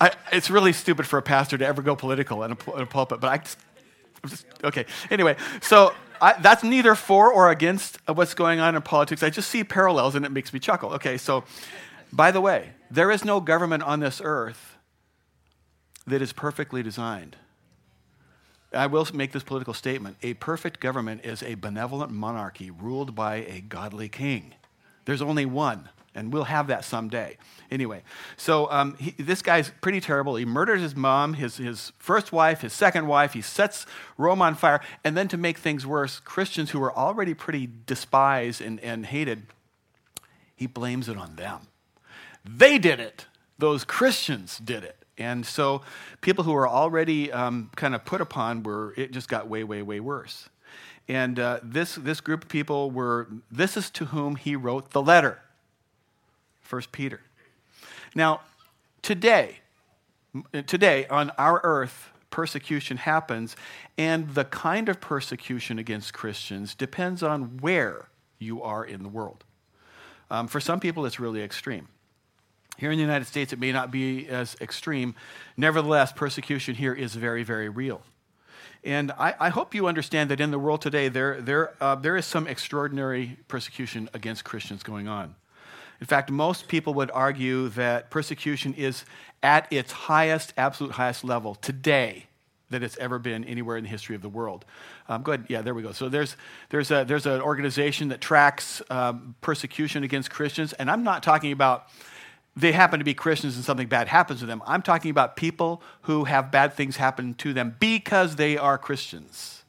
I, 0.00 0.12
it's 0.32 0.50
really 0.50 0.72
stupid 0.72 1.06
for 1.06 1.18
a 1.18 1.22
pastor 1.22 1.58
to 1.58 1.66
ever 1.66 1.82
go 1.82 1.96
political 1.96 2.42
in 2.42 2.52
a, 2.52 2.74
in 2.74 2.82
a 2.82 2.86
pulpit, 2.86 3.20
but 3.20 3.30
I 3.30 3.38
just, 3.38 3.58
just 4.26 4.46
okay. 4.64 4.86
Anyway, 5.10 5.36
so 5.60 5.94
I, 6.20 6.40
that's 6.40 6.62
neither 6.62 6.94
for 6.94 7.32
or 7.32 7.50
against 7.50 7.98
what's 8.06 8.34
going 8.34 8.60
on 8.60 8.74
in 8.74 8.82
politics. 8.82 9.22
I 9.22 9.30
just 9.30 9.50
see 9.50 9.64
parallels 9.64 10.14
and 10.14 10.24
it 10.24 10.32
makes 10.32 10.52
me 10.52 10.60
chuckle. 10.60 10.92
Okay, 10.94 11.16
so 11.16 11.44
by 12.12 12.30
the 12.30 12.40
way, 12.40 12.70
there 12.90 13.10
is 13.10 13.24
no 13.24 13.40
government 13.40 13.82
on 13.82 14.00
this 14.00 14.20
earth 14.24 14.76
that 16.06 16.22
is 16.22 16.32
perfectly 16.32 16.82
designed. 16.82 17.36
I 18.72 18.86
will 18.86 19.06
make 19.14 19.32
this 19.32 19.42
political 19.42 19.74
statement. 19.74 20.16
A 20.22 20.34
perfect 20.34 20.80
government 20.80 21.24
is 21.24 21.42
a 21.42 21.54
benevolent 21.54 22.12
monarchy 22.12 22.70
ruled 22.70 23.14
by 23.14 23.36
a 23.36 23.60
godly 23.60 24.08
king. 24.08 24.54
There's 25.04 25.22
only 25.22 25.46
one 25.46 25.88
and 26.14 26.32
we'll 26.32 26.44
have 26.44 26.66
that 26.68 26.84
someday. 26.84 27.36
Anyway, 27.70 28.02
so 28.36 28.70
um, 28.70 28.96
he, 28.98 29.10
this 29.22 29.42
guy's 29.42 29.70
pretty 29.80 30.00
terrible. 30.00 30.36
He 30.36 30.44
murders 30.44 30.80
his 30.80 30.96
mom, 30.96 31.34
his, 31.34 31.58
his 31.58 31.92
first 31.98 32.32
wife, 32.32 32.62
his 32.62 32.72
second 32.72 33.06
wife. 33.06 33.34
He 33.34 33.42
sets 33.42 33.86
Rome 34.16 34.40
on 34.40 34.54
fire. 34.54 34.80
And 35.04 35.16
then 35.16 35.28
to 35.28 35.36
make 35.36 35.58
things 35.58 35.86
worse, 35.86 36.18
Christians 36.20 36.70
who 36.70 36.80
were 36.80 36.92
already 36.96 37.34
pretty 37.34 37.68
despised 37.86 38.60
and, 38.60 38.80
and 38.80 39.06
hated, 39.06 39.42
he 40.56 40.66
blames 40.66 41.08
it 41.08 41.16
on 41.16 41.36
them. 41.36 41.68
They 42.44 42.78
did 42.78 43.00
it. 43.00 43.26
Those 43.58 43.84
Christians 43.84 44.58
did 44.58 44.84
it. 44.84 44.96
And 45.18 45.44
so 45.44 45.82
people 46.20 46.44
who 46.44 46.52
were 46.52 46.68
already 46.68 47.30
um, 47.32 47.70
kind 47.76 47.94
of 47.94 48.04
put 48.04 48.20
upon 48.20 48.62
were, 48.62 48.94
it 48.96 49.10
just 49.10 49.28
got 49.28 49.48
way, 49.48 49.64
way, 49.64 49.82
way 49.82 50.00
worse. 50.00 50.48
And 51.08 51.38
uh, 51.38 51.60
this, 51.62 51.96
this 51.96 52.20
group 52.20 52.44
of 52.44 52.48
people 52.48 52.90
were, 52.90 53.28
this 53.50 53.76
is 53.76 53.90
to 53.90 54.06
whom 54.06 54.36
he 54.36 54.54
wrote 54.56 54.90
the 54.90 55.02
letter. 55.02 55.40
1 56.68 56.82
Peter. 56.92 57.20
Now, 58.14 58.40
today, 59.02 59.58
today 60.66 61.06
on 61.08 61.30
our 61.38 61.60
earth, 61.64 62.10
persecution 62.30 62.98
happens, 62.98 63.56
and 63.96 64.34
the 64.34 64.44
kind 64.44 64.88
of 64.88 65.00
persecution 65.00 65.78
against 65.78 66.12
Christians 66.12 66.74
depends 66.74 67.22
on 67.22 67.58
where 67.58 68.08
you 68.38 68.62
are 68.62 68.84
in 68.84 69.02
the 69.02 69.08
world. 69.08 69.44
Um, 70.30 70.46
for 70.46 70.60
some 70.60 70.78
people, 70.78 71.06
it's 71.06 71.18
really 71.18 71.42
extreme. 71.42 71.88
Here 72.76 72.92
in 72.92 72.98
the 72.98 73.02
United 73.02 73.24
States, 73.24 73.52
it 73.52 73.58
may 73.58 73.72
not 73.72 73.90
be 73.90 74.28
as 74.28 74.56
extreme. 74.60 75.14
Nevertheless, 75.56 76.12
persecution 76.12 76.76
here 76.76 76.94
is 76.94 77.14
very, 77.14 77.42
very 77.42 77.68
real. 77.68 78.02
And 78.84 79.10
I, 79.12 79.34
I 79.40 79.48
hope 79.48 79.74
you 79.74 79.88
understand 79.88 80.30
that 80.30 80.40
in 80.40 80.52
the 80.52 80.58
world 80.58 80.80
today, 80.80 81.08
there, 81.08 81.40
there, 81.40 81.74
uh, 81.82 81.96
there 81.96 82.16
is 82.16 82.24
some 82.24 82.46
extraordinary 82.46 83.38
persecution 83.48 84.08
against 84.14 84.44
Christians 84.44 84.84
going 84.84 85.08
on. 85.08 85.34
In 86.00 86.06
fact, 86.06 86.30
most 86.30 86.68
people 86.68 86.94
would 86.94 87.10
argue 87.12 87.68
that 87.70 88.10
persecution 88.10 88.74
is 88.74 89.04
at 89.42 89.66
its 89.72 89.92
highest, 89.92 90.54
absolute 90.56 90.92
highest 90.92 91.24
level 91.24 91.54
today 91.56 92.26
that 92.70 92.82
it's 92.82 92.96
ever 92.98 93.18
been 93.18 93.44
anywhere 93.44 93.76
in 93.76 93.84
the 93.84 93.90
history 93.90 94.14
of 94.14 94.22
the 94.22 94.28
world. 94.28 94.64
Um, 95.08 95.22
go 95.22 95.32
ahead. 95.32 95.46
Yeah, 95.48 95.62
there 95.62 95.74
we 95.74 95.82
go. 95.82 95.92
So 95.92 96.08
there's, 96.08 96.36
there's, 96.68 96.90
a, 96.90 97.04
there's 97.06 97.26
an 97.26 97.40
organization 97.40 98.08
that 98.08 98.20
tracks 98.20 98.82
um, 98.90 99.34
persecution 99.40 100.04
against 100.04 100.30
Christians, 100.30 100.72
and 100.74 100.90
I'm 100.90 101.02
not 101.02 101.22
talking 101.22 101.52
about 101.52 101.88
they 102.56 102.72
happen 102.72 102.98
to 102.98 103.04
be 103.04 103.14
Christians 103.14 103.54
and 103.54 103.64
something 103.64 103.86
bad 103.86 104.08
happens 104.08 104.40
to 104.40 104.46
them. 104.46 104.62
I'm 104.66 104.82
talking 104.82 105.12
about 105.12 105.36
people 105.36 105.80
who 106.02 106.24
have 106.24 106.50
bad 106.50 106.74
things 106.74 106.96
happen 106.96 107.34
to 107.34 107.52
them 107.52 107.76
because 107.78 108.34
they 108.34 108.58
are 108.58 108.76
Christians. 108.76 109.62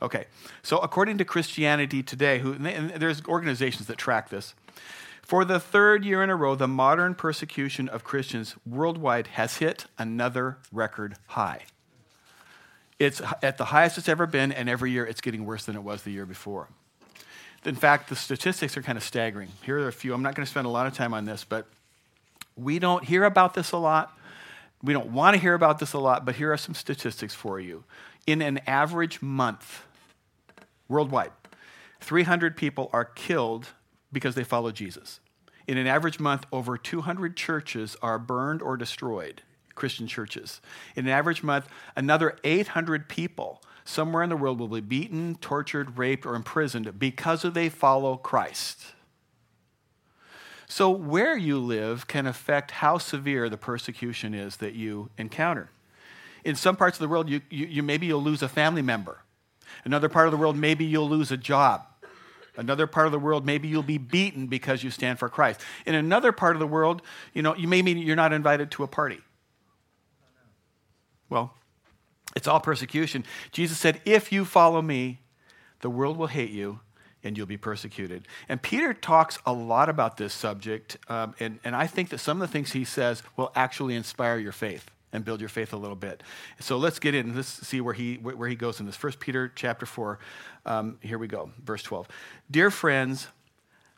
Okay, 0.00 0.24
so 0.62 0.78
according 0.78 1.18
to 1.18 1.24
Christianity 1.24 2.02
Today, 2.02 2.38
who, 2.38 2.54
and 2.54 2.90
there's 2.90 3.22
organizations 3.26 3.86
that 3.88 3.98
track 3.98 4.30
this, 4.30 4.54
for 5.24 5.44
the 5.46 5.58
third 5.58 6.04
year 6.04 6.22
in 6.22 6.28
a 6.28 6.36
row, 6.36 6.54
the 6.54 6.68
modern 6.68 7.14
persecution 7.14 7.88
of 7.88 8.04
Christians 8.04 8.56
worldwide 8.66 9.28
has 9.28 9.56
hit 9.56 9.86
another 9.96 10.58
record 10.70 11.16
high. 11.28 11.62
It's 12.98 13.22
at 13.42 13.56
the 13.56 13.66
highest 13.66 13.96
it's 13.96 14.08
ever 14.08 14.26
been, 14.26 14.52
and 14.52 14.68
every 14.68 14.90
year 14.90 15.06
it's 15.06 15.22
getting 15.22 15.46
worse 15.46 15.64
than 15.64 15.76
it 15.76 15.82
was 15.82 16.02
the 16.02 16.10
year 16.10 16.26
before. 16.26 16.68
In 17.64 17.74
fact, 17.74 18.10
the 18.10 18.16
statistics 18.16 18.76
are 18.76 18.82
kind 18.82 18.98
of 18.98 19.02
staggering. 19.02 19.48
Here 19.62 19.78
are 19.80 19.88
a 19.88 19.92
few. 19.92 20.12
I'm 20.12 20.22
not 20.22 20.34
going 20.34 20.44
to 20.44 20.50
spend 20.50 20.66
a 20.66 20.70
lot 20.70 20.86
of 20.86 20.92
time 20.92 21.14
on 21.14 21.24
this, 21.24 21.44
but 21.44 21.66
we 22.54 22.78
don't 22.78 23.02
hear 23.02 23.24
about 23.24 23.54
this 23.54 23.72
a 23.72 23.78
lot. 23.78 24.16
We 24.82 24.92
don't 24.92 25.12
want 25.12 25.34
to 25.34 25.40
hear 25.40 25.54
about 25.54 25.78
this 25.78 25.94
a 25.94 25.98
lot, 25.98 26.26
but 26.26 26.34
here 26.34 26.52
are 26.52 26.58
some 26.58 26.74
statistics 26.74 27.32
for 27.32 27.58
you. 27.58 27.84
In 28.26 28.42
an 28.42 28.60
average 28.66 29.22
month, 29.22 29.86
worldwide, 30.86 31.32
300 32.00 32.58
people 32.58 32.90
are 32.92 33.06
killed 33.06 33.68
because 34.14 34.34
they 34.34 34.44
follow 34.44 34.72
Jesus. 34.72 35.20
In 35.66 35.76
an 35.76 35.86
average 35.86 36.20
month, 36.20 36.46
over 36.52 36.78
200 36.78 37.36
churches 37.36 37.96
are 38.02 38.18
burned 38.18 38.62
or 38.62 38.76
destroyed, 38.76 39.42
Christian 39.74 40.06
churches. 40.06 40.60
In 40.96 41.06
an 41.06 41.12
average 41.12 41.42
month, 41.42 41.68
another 41.96 42.38
800 42.44 43.08
people 43.08 43.62
somewhere 43.84 44.22
in 44.22 44.30
the 44.30 44.36
world 44.36 44.58
will 44.58 44.68
be 44.68 44.80
beaten, 44.80 45.36
tortured, 45.36 45.98
raped, 45.98 46.26
or 46.26 46.34
imprisoned 46.34 46.98
because 46.98 47.42
they 47.42 47.68
follow 47.68 48.16
Christ. 48.16 48.94
So, 50.66 50.90
where 50.90 51.36
you 51.36 51.58
live 51.58 52.06
can 52.06 52.26
affect 52.26 52.72
how 52.72 52.98
severe 52.98 53.48
the 53.48 53.58
persecution 53.58 54.34
is 54.34 54.56
that 54.56 54.74
you 54.74 55.10
encounter. 55.18 55.70
In 56.42 56.56
some 56.56 56.76
parts 56.76 56.96
of 56.96 57.02
the 57.02 57.08
world, 57.08 57.28
you, 57.28 57.42
you, 57.50 57.66
you 57.66 57.82
maybe 57.82 58.06
you'll 58.06 58.22
lose 58.22 58.42
a 58.42 58.48
family 58.48 58.82
member. 58.82 59.20
Another 59.84 60.08
part 60.08 60.26
of 60.26 60.32
the 60.32 60.38
world, 60.38 60.56
maybe 60.56 60.84
you'll 60.84 61.08
lose 61.08 61.30
a 61.30 61.36
job. 61.36 61.86
Another 62.56 62.86
part 62.86 63.06
of 63.06 63.12
the 63.12 63.18
world, 63.18 63.44
maybe 63.44 63.68
you'll 63.68 63.82
be 63.82 63.98
beaten 63.98 64.46
because 64.46 64.84
you 64.84 64.90
stand 64.90 65.18
for 65.18 65.28
Christ. 65.28 65.60
In 65.86 65.94
another 65.94 66.32
part 66.32 66.54
of 66.54 66.60
the 66.60 66.66
world, 66.66 67.02
you 67.32 67.42
know, 67.42 67.54
you 67.56 67.66
maybe 67.66 67.92
you're 67.92 68.16
not 68.16 68.32
invited 68.32 68.70
to 68.72 68.84
a 68.84 68.86
party. 68.86 69.20
Well, 71.28 71.54
it's 72.36 72.46
all 72.46 72.60
persecution. 72.60 73.24
Jesus 73.50 73.78
said, 73.78 74.00
If 74.04 74.30
you 74.30 74.44
follow 74.44 74.82
me, 74.82 75.20
the 75.80 75.90
world 75.90 76.16
will 76.16 76.28
hate 76.28 76.50
you 76.50 76.80
and 77.24 77.36
you'll 77.36 77.46
be 77.46 77.56
persecuted. 77.56 78.28
And 78.48 78.60
Peter 78.60 78.92
talks 78.94 79.38
a 79.46 79.52
lot 79.52 79.88
about 79.88 80.18
this 80.18 80.34
subject, 80.34 80.98
um, 81.08 81.34
and, 81.40 81.58
and 81.64 81.74
I 81.74 81.86
think 81.86 82.10
that 82.10 82.18
some 82.18 82.40
of 82.40 82.46
the 82.46 82.52
things 82.52 82.72
he 82.72 82.84
says 82.84 83.22
will 83.36 83.50
actually 83.54 83.94
inspire 83.94 84.38
your 84.38 84.52
faith 84.52 84.90
and 85.14 85.24
build 85.24 85.40
your 85.40 85.48
faith 85.48 85.72
a 85.72 85.76
little 85.76 85.96
bit. 85.96 86.22
So 86.60 86.76
let's 86.76 86.98
get 86.98 87.14
in. 87.14 87.34
Let's 87.34 87.66
see 87.66 87.80
where 87.80 87.94
he 87.94 88.16
where 88.16 88.48
he 88.48 88.56
goes 88.56 88.80
in 88.80 88.86
this. 88.86 88.96
First 88.96 89.20
Peter 89.20 89.50
chapter 89.54 89.86
four. 89.86 90.18
Um, 90.66 90.98
here 91.00 91.18
we 91.18 91.28
go, 91.28 91.50
verse 91.64 91.82
twelve. 91.82 92.08
Dear 92.50 92.70
friends. 92.70 93.28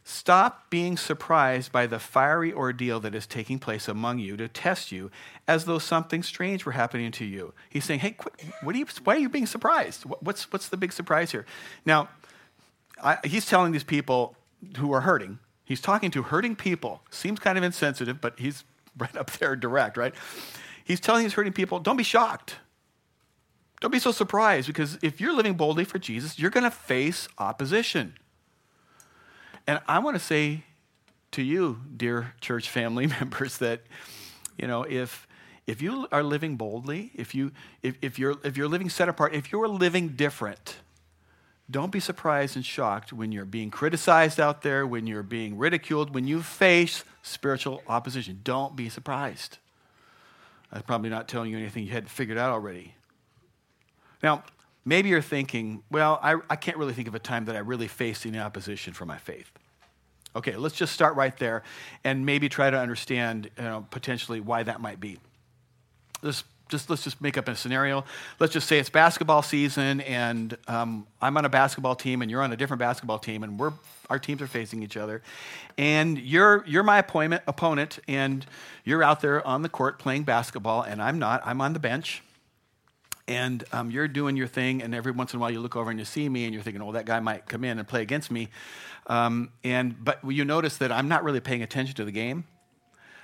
Stop 0.09 0.71
being 0.71 0.97
surprised 0.97 1.73
by 1.73 1.89
the 1.89 1.99
fiery 1.99 2.53
ordeal 2.53 3.01
that 3.01 3.13
is 3.13 3.27
taking 3.27 3.59
place 3.59 3.89
among 3.89 4.21
you 4.21 4.37
to 4.37 4.47
test 4.47 4.93
you 4.93 5.11
as 5.49 5.65
though 5.65 5.81
something 5.81 6.23
strange 6.23 6.65
were 6.65 6.71
happening 6.71 7.11
to 7.11 7.25
you. 7.25 7.53
He's 7.69 7.85
saying, 7.85 7.99
Hey, 7.99 8.17
what 8.63 8.77
are 8.77 8.79
you, 8.79 8.87
why 9.03 9.17
are 9.17 9.19
you 9.19 9.29
being 9.29 9.47
surprised? 9.47 10.05
What's, 10.05 10.53
what's 10.53 10.69
the 10.69 10.77
big 10.77 10.93
surprise 10.93 11.33
here? 11.33 11.45
Now, 11.85 12.09
I, 13.03 13.19
he's 13.25 13.47
telling 13.47 13.73
these 13.73 13.83
people 13.83 14.37
who 14.77 14.93
are 14.93 15.01
hurting, 15.01 15.41
he's 15.65 15.81
talking 15.81 16.13
to 16.13 16.23
hurting 16.23 16.55
people. 16.55 17.03
Seems 17.11 17.41
kind 17.41 17.59
of 17.59 17.65
insensitive, 17.65 18.21
but 18.21 18.39
he's 18.39 18.63
right 18.97 19.17
up 19.17 19.33
there 19.33 19.57
direct, 19.57 19.97
right? 19.97 20.15
He's 20.87 21.01
telling 21.01 21.25
these 21.25 21.33
hurting 21.33 21.53
people, 21.53 21.81
don't 21.81 21.97
be 21.97 22.05
shocked. 22.05 22.59
Don't 23.81 23.91
be 23.91 23.99
so 23.99 24.13
surprised 24.13 24.69
because 24.69 25.01
if 25.03 25.21
you're 25.21 25.35
living 25.35 25.55
boldly 25.55 25.85
for 25.85 25.99
Jesus, 25.99 26.39
you're 26.39 26.51
going 26.51 26.63
to 26.63 26.71
face 26.71 27.27
opposition. 27.39 28.15
And 29.67 29.81
I 29.89 29.99
want 29.99 30.17
to 30.17 30.23
say 30.23 30.63
to 31.33 31.43
you, 31.43 31.81
dear 31.97 32.35
church 32.41 32.71
family 32.71 33.07
members, 33.21 33.59
that, 33.59 33.81
you 34.57 34.69
know, 34.69 34.85
if, 34.85 35.27
if 35.67 35.83
you 35.83 36.07
are 36.13 36.23
living 36.23 36.55
boldly, 36.55 37.11
if, 37.17 37.35
you, 37.35 37.51
if, 37.83 37.97
if, 38.01 38.17
you're, 38.17 38.37
if 38.45 38.57
you're 38.57 38.69
living 38.69 38.89
set 38.89 39.09
apart, 39.09 39.35
if 39.35 39.51
you're 39.51 39.67
living 39.67 40.11
different, 40.11 40.77
don't 41.69 41.91
be 41.91 41.99
surprised 41.99 42.55
and 42.55 42.65
shocked 42.65 43.13
when 43.13 43.33
you're 43.33 43.45
being 43.45 43.73
criticized 43.73 44.39
out 44.39 44.63
there, 44.63 44.87
when 44.87 45.09
you're 45.09 45.25
being 45.25 45.59
ridiculed, 45.59 46.15
when 46.15 46.29
you 46.29 46.43
face 46.43 47.03
spiritual 47.23 47.83
opposition. 47.89 48.39
Don't 48.45 48.77
be 48.77 48.89
surprised. 48.89 49.59
I'm 50.73 50.83
probably 50.83 51.11
not 51.11 51.29
telling 51.29 51.51
you 51.51 51.59
anything 51.59 51.85
you 51.85 51.93
hadn't 51.93 52.09
figured 52.09 52.39
out 52.39 52.51
already. 52.51 52.95
Now, 54.23 54.45
maybe 54.85 55.09
you're 55.09 55.23
thinking, 55.23 55.83
well, 55.91 56.19
I, 56.23 56.37
I 56.51 56.57
can't 56.57 56.77
really 56.77 56.93
think 56.93 57.09
of 57.09 57.15
a 57.15 57.19
time 57.19 57.45
that 57.47 57.57
I 57.57 57.61
really 57.61 57.89
faced 57.89 58.27
any 58.27 58.39
opposition 58.39 58.93
for 58.93 59.07
my 59.07 59.19
faith. 59.19 59.51
Okay, 60.35 60.57
let's 60.57 60.75
just 60.75 60.93
start 60.93 61.17
right 61.17 61.37
there 61.39 61.63
and 62.05 62.27
maybe 62.27 62.49
try 62.49 62.69
to 62.69 62.79
understand 62.79 63.51
you 63.57 63.65
know, 63.65 63.87
potentially 63.91 64.41
why 64.41 64.63
that 64.63 64.81
might 64.81 65.01
be. 65.01 65.19
Let's 66.23 66.45
just 66.69 66.91
let's 66.91 67.05
just 67.05 67.21
make 67.21 67.39
up 67.39 67.49
a 67.49 67.55
scenario. 67.55 68.05
Let's 68.41 68.53
just 68.53 68.67
say 68.67 68.79
it's 68.79 68.91
basketball 68.91 69.43
season, 69.43 70.01
and 70.01 70.57
um, 70.67 71.07
I'm 71.21 71.37
on 71.37 71.45
a 71.45 71.49
basketball 71.49 71.95
team, 71.95 72.23
and 72.23 72.31
you're 72.31 72.43
on 72.43 72.53
a 72.53 72.57
different 72.57 72.81
basketball 72.81 73.19
team, 73.19 73.43
and 73.43 73.59
we're 73.59 73.73
our 74.09 74.19
teams 74.19 74.41
are 74.43 74.47
facing 74.47 74.83
each 74.83 74.97
other, 74.97 75.23
and 75.79 76.19
you're 76.19 76.65
you're 76.67 76.83
my 76.83 76.99
opponent, 76.99 77.43
opponent, 77.47 77.99
and 78.09 78.47
you're 78.85 79.03
out 79.03 79.21
there 79.21 79.47
on 79.47 79.63
the 79.63 79.69
court 79.69 79.99
playing 79.99 80.25
basketball, 80.25 80.83
and 80.83 81.01
I'm 81.01 81.19
not. 81.19 81.43
I'm 81.45 81.61
on 81.61 81.73
the 81.73 81.79
bench, 81.79 82.23
and 83.29 83.63
um, 83.73 83.91
you're 83.91 84.09
doing 84.09 84.37
your 84.37 84.49
thing, 84.49 84.83
and 84.83 84.95
every 84.95 85.13
once 85.13 85.35
in 85.35 85.39
a 85.39 85.41
while 85.41 85.51
you 85.51 85.61
look 85.61 85.77
over 85.77 85.91
and 85.91 85.99
you 85.99 86.05
see 86.05 86.29
me, 86.29 86.45
and 86.45 86.55
you're 86.55 86.63
thinking, 86.63 86.83
"Oh, 86.83 86.93
that 86.93 87.07
guy 87.07 87.21
might 87.21 87.47
come 87.47 87.65
in 87.65 87.79
and 87.79 87.87
play 87.87 88.03
against 88.03 88.31
me," 88.31 88.49
um, 89.07 89.51
and 89.63 90.05
but 90.05 90.19
you 90.29 90.45
notice 90.45 90.79
that 90.79 90.91
I'm 90.91 91.09
not 91.09 91.23
really 91.23 91.41
paying 91.41 91.63
attention 91.63 91.95
to 91.97 92.05
the 92.05 92.13
game. 92.13 92.45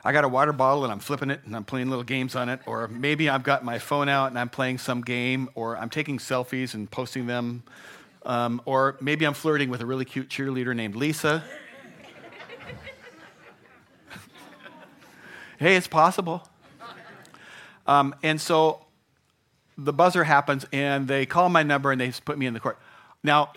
I 0.05 0.13
got 0.13 0.25
a 0.25 0.29
water 0.29 0.53
bottle 0.53 0.83
and 0.83 0.93
I'm 0.93 0.99
flipping 0.99 1.31
it 1.31 1.41
and 1.47 1.55
I'm 1.55 1.63
playing 1.65 1.89
little 1.89 2.03
games 2.05 2.35
on 2.35 2.49
it, 2.49 2.61
or 2.67 2.89
maybe 2.89 3.29
I've 3.29 3.45
got 3.45 3.65
my 3.65 3.79
phone 3.79 4.09
out 4.09 4.31
and 4.31 4.39
I'm 4.39 4.49
playing 4.49 4.79
some 4.79 5.01
game, 5.01 5.49
or 5.55 5.77
I'm 5.77 5.91
taking 5.91 6.19
selfies 6.19 6.75
and 6.75 6.91
posting 6.91 7.27
them, 7.27 7.63
um, 8.25 8.61
or 8.65 8.97
maybe 9.01 9.25
I'm 9.25 9.35
flirting 9.35 9.71
with 9.71 9.81
a 9.81 9.87
really 9.87 10.05
cute 10.05 10.29
cheerleader 10.29 10.75
named 10.75 10.97
Lisa. 10.97 11.45
hey, 15.59 15.77
it's 15.77 15.87
possible. 15.87 16.49
Um, 17.87 18.15
and 18.25 18.41
so 18.41 18.85
the 19.79 19.93
buzzer 19.93 20.25
happens 20.25 20.67
and 20.73 21.07
they 21.07 21.27
call 21.27 21.49
my 21.49 21.63
number 21.63 21.93
and 21.93 22.01
they 22.01 22.11
put 22.25 22.39
me 22.39 22.47
in 22.47 22.55
the 22.55 22.61
court. 22.61 22.79
Now, 23.23 23.53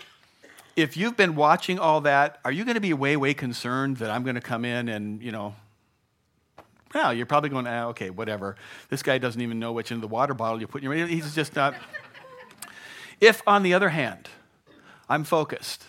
if 0.76 0.96
you've 0.96 1.16
been 1.16 1.34
watching 1.34 1.78
all 1.78 2.02
that, 2.02 2.38
are 2.44 2.52
you 2.52 2.64
going 2.64 2.74
to 2.74 2.80
be 2.80 2.92
way, 2.92 3.16
way 3.16 3.34
concerned 3.34 3.96
that 3.96 4.10
I'm 4.10 4.22
going 4.22 4.34
to 4.34 4.40
come 4.40 4.64
in 4.64 4.88
and, 4.88 5.22
you 5.22 5.32
know, 5.32 5.54
well, 6.96 7.12
you're 7.12 7.26
probably 7.26 7.50
going, 7.50 7.66
ah, 7.66 7.88
okay, 7.88 8.08
whatever. 8.08 8.56
This 8.88 9.02
guy 9.02 9.18
doesn't 9.18 9.40
even 9.40 9.58
know 9.58 9.72
which 9.72 9.92
end 9.92 10.02
of 10.02 10.08
the 10.08 10.14
water 10.14 10.32
bottle 10.32 10.58
you 10.58 10.66
put 10.66 10.82
in 10.82 10.90
your. 10.90 11.06
He's 11.06 11.34
just 11.34 11.54
not. 11.54 11.74
if, 13.20 13.42
on 13.46 13.62
the 13.62 13.74
other 13.74 13.90
hand, 13.90 14.30
I'm 15.06 15.22
focused 15.22 15.84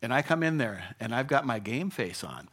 and 0.00 0.14
I 0.14 0.22
come 0.22 0.44
in 0.44 0.58
there 0.58 0.94
and 1.00 1.12
I've 1.12 1.26
got 1.26 1.44
my 1.44 1.58
game 1.58 1.90
face 1.90 2.22
on, 2.22 2.48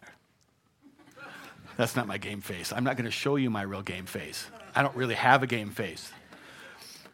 that's 1.77 1.95
not 1.95 2.07
my 2.07 2.17
game 2.17 2.41
face. 2.41 2.73
I'm 2.73 2.83
not 2.83 2.97
going 2.97 3.05
to 3.05 3.11
show 3.11 3.35
you 3.35 3.51
my 3.51 3.61
real 3.61 3.83
game 3.83 4.07
face. 4.07 4.47
I 4.73 4.81
don't 4.81 4.95
really 4.95 5.15
have 5.15 5.43
a 5.43 5.47
game 5.47 5.69
face. 5.69 6.11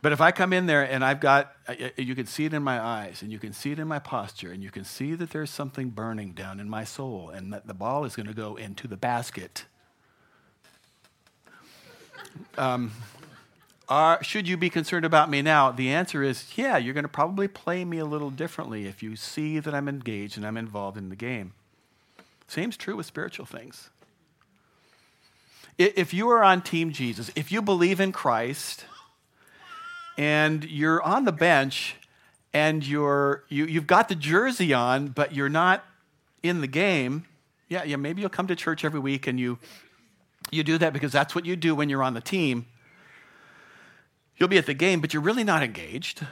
But 0.01 0.13
if 0.13 0.22
I 0.22 0.32
come 0.32 0.54
in 0.54 0.68
there 0.68 0.84
and 0.84 1.04
I've 1.04 1.20
got, 1.20 1.54
you 1.98 2.16
can 2.16 2.28
see 2.28 2.46
it 2.46 2.54
in 2.54 2.63
my 2.63 2.80
eyes 2.80 3.22
and 3.22 3.30
you 3.30 3.40
can 3.40 3.51
see 3.51 3.74
it 3.74 3.80
in 3.80 3.88
my 3.90 4.00
posture 4.00 4.54
and 4.54 4.63
you 4.63 4.72
can 4.72 4.86
see 4.86 5.16
that 5.16 5.32
there's 5.32 5.50
something 5.50 5.90
burning 5.90 6.32
down 6.32 6.62
in 6.62 6.70
my 6.70 6.86
soul 6.86 7.30
and 7.30 7.51
that 7.51 7.68
the 7.68 7.74
ball 7.74 8.06
is 8.06 8.16
going 8.16 8.28
to 8.28 8.34
go 8.34 8.56
into 8.56 8.88
the 8.88 8.98
basket. 8.98 9.66
Um, 12.58 12.92
are, 13.90 14.24
should 14.24 14.48
you 14.48 14.58
be 14.58 14.70
concerned 14.70 15.06
about 15.06 15.30
me 15.30 15.42
now? 15.42 15.72
The 15.72 15.90
answer 15.90 16.24
is 16.24 16.46
yeah, 16.56 16.78
you're 16.78 16.94
going 16.94 17.04
to 17.04 17.10
probably 17.10 17.48
play 17.48 17.84
me 17.84 17.98
a 17.98 18.06
little 18.06 18.30
differently 18.30 18.86
if 18.86 19.04
you 19.04 19.16
see 19.16 19.60
that 19.60 19.74
I'm 19.74 19.88
engaged 19.90 20.38
and 20.38 20.46
I'm 20.46 20.58
involved 20.58 20.98
in 20.98 21.10
the 21.10 21.16
game. 21.16 21.54
Same's 22.48 22.78
true 22.78 22.96
with 22.96 23.06
spiritual 23.06 23.46
things. 23.46 23.90
If 25.78 26.14
you 26.14 26.30
are 26.30 26.44
on 26.44 26.62
Team 26.62 26.92
Jesus, 26.92 27.32
if 27.36 27.52
you 27.52 27.62
believe 27.62 28.00
in 28.00 28.12
Christ, 28.12 28.86
and 30.18 30.64
you're 30.66 31.02
on 31.02 31.26
the 31.26 31.32
bench 31.32 31.96
and 32.54 32.86
you're, 32.86 33.44
you, 33.50 33.66
you've 33.66 33.88
got 33.88 34.10
the 34.10 34.16
jersey 34.16 34.74
on, 34.74 35.08
but 35.08 35.34
you're 35.34 35.50
not 35.50 35.84
in 36.44 36.62
the 36.62 36.68
game, 36.68 37.26
yeah, 37.70 37.84
yeah, 37.84 37.96
maybe 37.96 38.22
you'll 38.22 38.30
come 38.30 38.48
to 38.48 38.56
church 38.56 38.84
every 38.84 39.00
week 39.00 39.28
and 39.28 39.40
you, 39.40 39.58
you 40.50 40.63
do 40.63 40.77
that 40.77 40.93
because 40.93 41.12
that's 41.12 41.36
what 41.36 41.45
you 41.45 41.55
do 41.55 41.75
when 41.75 41.89
you're 41.89 42.03
on 42.03 42.13
the 42.13 42.21
team. 42.21 42.65
You'll 44.38 44.50
be 44.50 44.57
at 44.57 44.65
the 44.65 44.74
game, 44.74 45.01
but 45.01 45.13
you're 45.13 45.21
really 45.21 45.43
not 45.43 45.62
engaged. 45.62 46.25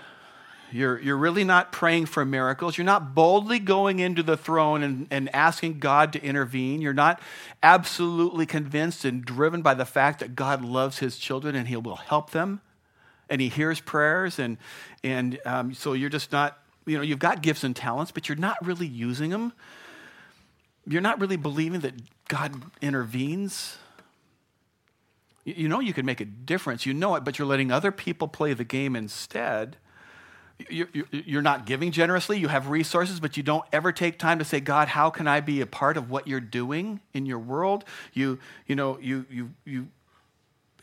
You're, 0.72 1.00
you're 1.00 1.18
really 1.18 1.44
not 1.44 1.72
praying 1.72 2.08
for 2.08 2.26
miracles. 2.26 2.78
You're 2.78 2.86
not 2.86 3.16
boldly 3.16 3.60
going 3.60 4.00
into 4.00 4.22
the 4.22 4.38
throne 4.38 4.84
and, 4.84 5.08
and 5.10 5.34
asking 5.34 5.80
God 5.80 6.14
to 6.14 6.24
intervene. 6.24 6.82
You're 6.82 6.94
not 6.94 7.22
absolutely 7.64 8.46
convinced 8.46 9.06
and 9.06 9.24
driven 9.24 9.62
by 9.62 9.74
the 9.74 9.86
fact 9.86 10.20
that 10.20 10.36
God 10.36 10.64
loves 10.64 11.00
his 11.00 11.18
children 11.18 11.56
and 11.56 11.68
he 11.68 11.76
will 11.76 11.96
help 11.96 12.32
them 12.32 12.62
and 13.30 13.42
he 13.42 13.50
hears 13.50 13.80
prayers. 13.80 14.40
And, 14.40 14.58
and 15.04 15.40
um, 15.46 15.74
so 15.74 15.94
you're 15.94 16.10
just 16.10 16.32
not, 16.32 16.58
you 16.86 16.98
know, 16.98 17.04
you've 17.04 17.20
got 17.20 17.42
gifts 17.42 17.64
and 17.64 17.76
talents, 17.76 18.12
but 18.12 18.30
you're 18.30 18.38
not 18.38 18.58
really 18.66 18.88
using 18.88 19.30
them. 19.32 19.54
You're 20.88 21.02
not 21.02 21.20
really 21.20 21.38
believing 21.38 21.82
that 21.82 21.94
God 22.28 22.62
intervenes. 22.82 23.78
You, 25.58 25.68
know 25.68 25.80
you 25.80 25.94
can 25.94 26.06
make 26.06 26.22
a 26.22 26.26
difference. 26.26 26.86
You 26.86 26.94
know 26.94 27.16
it, 27.16 27.24
but 27.24 27.40
you're 27.40 27.48
letting 27.48 27.72
other 27.72 27.92
people 27.92 28.28
play 28.28 28.54
the 28.54 28.64
game 28.64 28.96
instead. 28.96 29.78
You're 30.70 31.42
not 31.42 31.66
giving 31.66 31.92
generously. 31.92 32.38
You 32.38 32.50
have 32.50 32.68
resources, 32.68 33.22
but 33.22 33.38
you 33.38 33.44
don't 33.44 33.64
ever 33.72 33.94
take 33.94 34.20
time 34.20 34.40
to 34.40 34.46
say, 34.46 34.60
God, 34.60 34.90
how 34.90 35.10
can 35.10 35.28
I 35.28 35.40
be 35.40 35.62
a 35.62 35.66
part 35.66 35.96
of 35.96 36.10
what 36.10 36.28
you're 36.28 36.42
doing 36.42 37.00
in 37.14 37.26
your 37.26 37.40
world? 37.40 37.86
You, 38.14 38.40
you 38.68 38.76
know, 38.76 39.00
you, 39.00 39.26
you, 39.30 39.52
you 39.64 39.88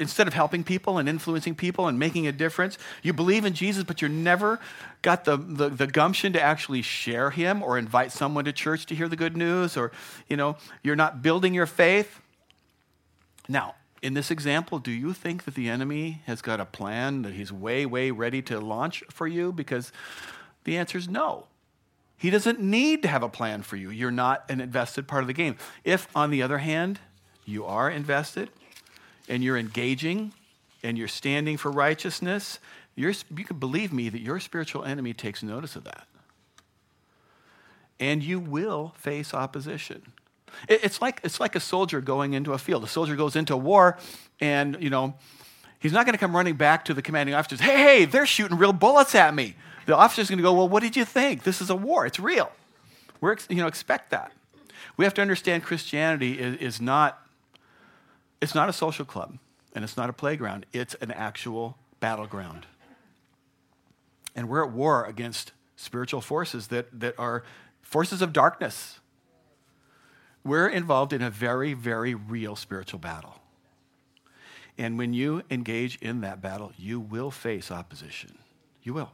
instead 0.00 0.26
of 0.26 0.34
helping 0.34 0.64
people 0.64 0.98
and 0.98 1.08
influencing 1.08 1.54
people 1.54 1.88
and 1.88 1.98
making 1.98 2.26
a 2.26 2.32
difference, 2.32 2.78
you 3.02 3.12
believe 3.12 3.44
in 3.44 3.52
Jesus, 3.52 3.84
but 3.84 4.00
you're 4.00 4.10
never 4.10 4.60
got 5.02 5.24
the, 5.24 5.36
the, 5.36 5.68
the, 5.68 5.86
gumption 5.86 6.32
to 6.34 6.40
actually 6.40 6.82
share 6.82 7.30
him 7.30 7.62
or 7.62 7.78
invite 7.78 8.12
someone 8.12 8.44
to 8.44 8.52
church 8.52 8.86
to 8.86 8.94
hear 8.94 9.08
the 9.08 9.16
good 9.16 9.36
news, 9.36 9.76
or 9.76 9.92
you 10.28 10.36
know, 10.36 10.56
you're 10.82 10.96
not 10.96 11.22
building 11.22 11.54
your 11.54 11.66
faith. 11.66 12.20
Now, 13.48 13.74
in 14.02 14.14
this 14.14 14.30
example, 14.30 14.78
do 14.78 14.90
you 14.90 15.12
think 15.12 15.44
that 15.44 15.54
the 15.54 15.68
enemy 15.68 16.22
has 16.26 16.42
got 16.42 16.60
a 16.60 16.64
plan 16.64 17.22
that 17.22 17.34
he's 17.34 17.52
way, 17.52 17.86
way 17.86 18.10
ready 18.10 18.42
to 18.42 18.60
launch 18.60 19.02
for 19.10 19.26
you? 19.26 19.52
Because 19.52 19.92
the 20.64 20.76
answer 20.76 20.98
is 20.98 21.08
no. 21.08 21.46
He 22.18 22.30
doesn't 22.30 22.60
need 22.60 23.02
to 23.02 23.08
have 23.08 23.22
a 23.22 23.28
plan 23.28 23.62
for 23.62 23.76
you. 23.76 23.90
You're 23.90 24.10
not 24.10 24.44
an 24.48 24.60
invested 24.60 25.06
part 25.06 25.22
of 25.22 25.26
the 25.26 25.32
game. 25.32 25.56
If, 25.84 26.08
on 26.16 26.30
the 26.30 26.42
other 26.42 26.58
hand, 26.58 26.98
you 27.44 27.64
are 27.64 27.90
invested, 27.90 28.50
and 29.28 29.42
you're 29.42 29.58
engaging 29.58 30.32
and 30.82 30.96
you're 30.96 31.08
standing 31.08 31.56
for 31.56 31.70
righteousness, 31.70 32.58
you 32.94 33.12
can 33.12 33.58
believe 33.58 33.92
me 33.92 34.08
that 34.08 34.20
your 34.20 34.40
spiritual 34.40 34.84
enemy 34.84 35.12
takes 35.12 35.42
notice 35.42 35.76
of 35.76 35.84
that. 35.84 36.06
And 37.98 38.22
you 38.22 38.38
will 38.38 38.94
face 38.96 39.34
opposition. 39.34 40.12
It's, 40.68 41.00
like, 41.00 41.20
it's 41.22 41.40
like 41.40 41.54
a 41.54 41.60
soldier 41.60 42.00
going 42.00 42.32
into 42.32 42.52
a 42.52 42.58
field. 42.58 42.84
A 42.84 42.88
soldier 42.88 43.16
goes 43.16 43.36
into 43.36 43.56
war, 43.56 43.98
and, 44.40 44.76
you 44.80 44.90
know, 44.90 45.14
he's 45.78 45.92
not 45.92 46.06
going 46.06 46.14
to 46.14 46.18
come 46.18 46.34
running 46.34 46.56
back 46.56 46.84
to 46.86 46.94
the 46.94 47.02
commanding 47.02 47.34
officers, 47.34 47.60
hey, 47.60 47.76
hey, 47.76 48.04
they're 48.04 48.26
shooting 48.26 48.56
real 48.56 48.72
bullets 48.72 49.14
at 49.14 49.34
me. 49.34 49.56
The 49.86 49.96
officer's 49.96 50.28
going 50.28 50.38
to 50.38 50.42
go, 50.42 50.52
well, 50.52 50.68
what 50.68 50.82
did 50.82 50.96
you 50.96 51.04
think? 51.04 51.44
This 51.44 51.60
is 51.60 51.70
a 51.70 51.76
war. 51.76 52.06
It's 52.06 52.18
real. 52.18 52.50
We're, 53.20 53.36
you 53.48 53.56
know, 53.56 53.66
expect 53.66 54.10
that. 54.10 54.32
We 54.96 55.04
have 55.04 55.14
to 55.14 55.22
understand 55.22 55.62
Christianity 55.62 56.38
is, 56.38 56.56
is 56.56 56.80
not 56.80 57.26
it's 58.40 58.54
not 58.54 58.68
a 58.68 58.72
social 58.72 59.04
club 59.04 59.38
and 59.74 59.84
it's 59.84 59.96
not 59.96 60.08
a 60.10 60.12
playground, 60.12 60.66
it's 60.72 60.94
an 60.94 61.10
actual 61.10 61.76
battleground. 62.00 62.66
And 64.34 64.48
we're 64.48 64.64
at 64.64 64.70
war 64.70 65.04
against 65.04 65.52
spiritual 65.76 66.20
forces 66.20 66.68
that, 66.68 66.88
that 66.98 67.14
are 67.18 67.44
forces 67.82 68.22
of 68.22 68.32
darkness. 68.32 69.00
We're 70.46 70.68
involved 70.68 71.12
in 71.12 71.22
a 71.22 71.30
very, 71.30 71.74
very 71.74 72.14
real 72.14 72.54
spiritual 72.54 73.00
battle. 73.00 73.40
And 74.78 74.96
when 74.96 75.12
you 75.12 75.42
engage 75.50 75.96
in 75.96 76.20
that 76.20 76.40
battle, 76.40 76.72
you 76.78 77.00
will 77.00 77.32
face 77.32 77.72
opposition. 77.72 78.38
You 78.84 78.94
will. 78.94 79.10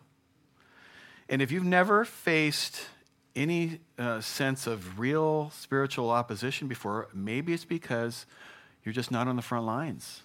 And 1.30 1.40
if 1.40 1.50
you've 1.50 1.64
never 1.64 2.04
faced 2.04 2.82
any 3.34 3.80
uh, 3.98 4.20
sense 4.20 4.66
of 4.66 4.98
real 4.98 5.50
spiritual 5.54 6.10
opposition 6.10 6.68
before, 6.68 7.08
maybe 7.14 7.54
it's 7.54 7.64
because 7.64 8.26
you're 8.84 8.92
just 8.92 9.10
not 9.10 9.26
on 9.26 9.36
the 9.36 9.42
front 9.42 9.64
lines. 9.64 10.20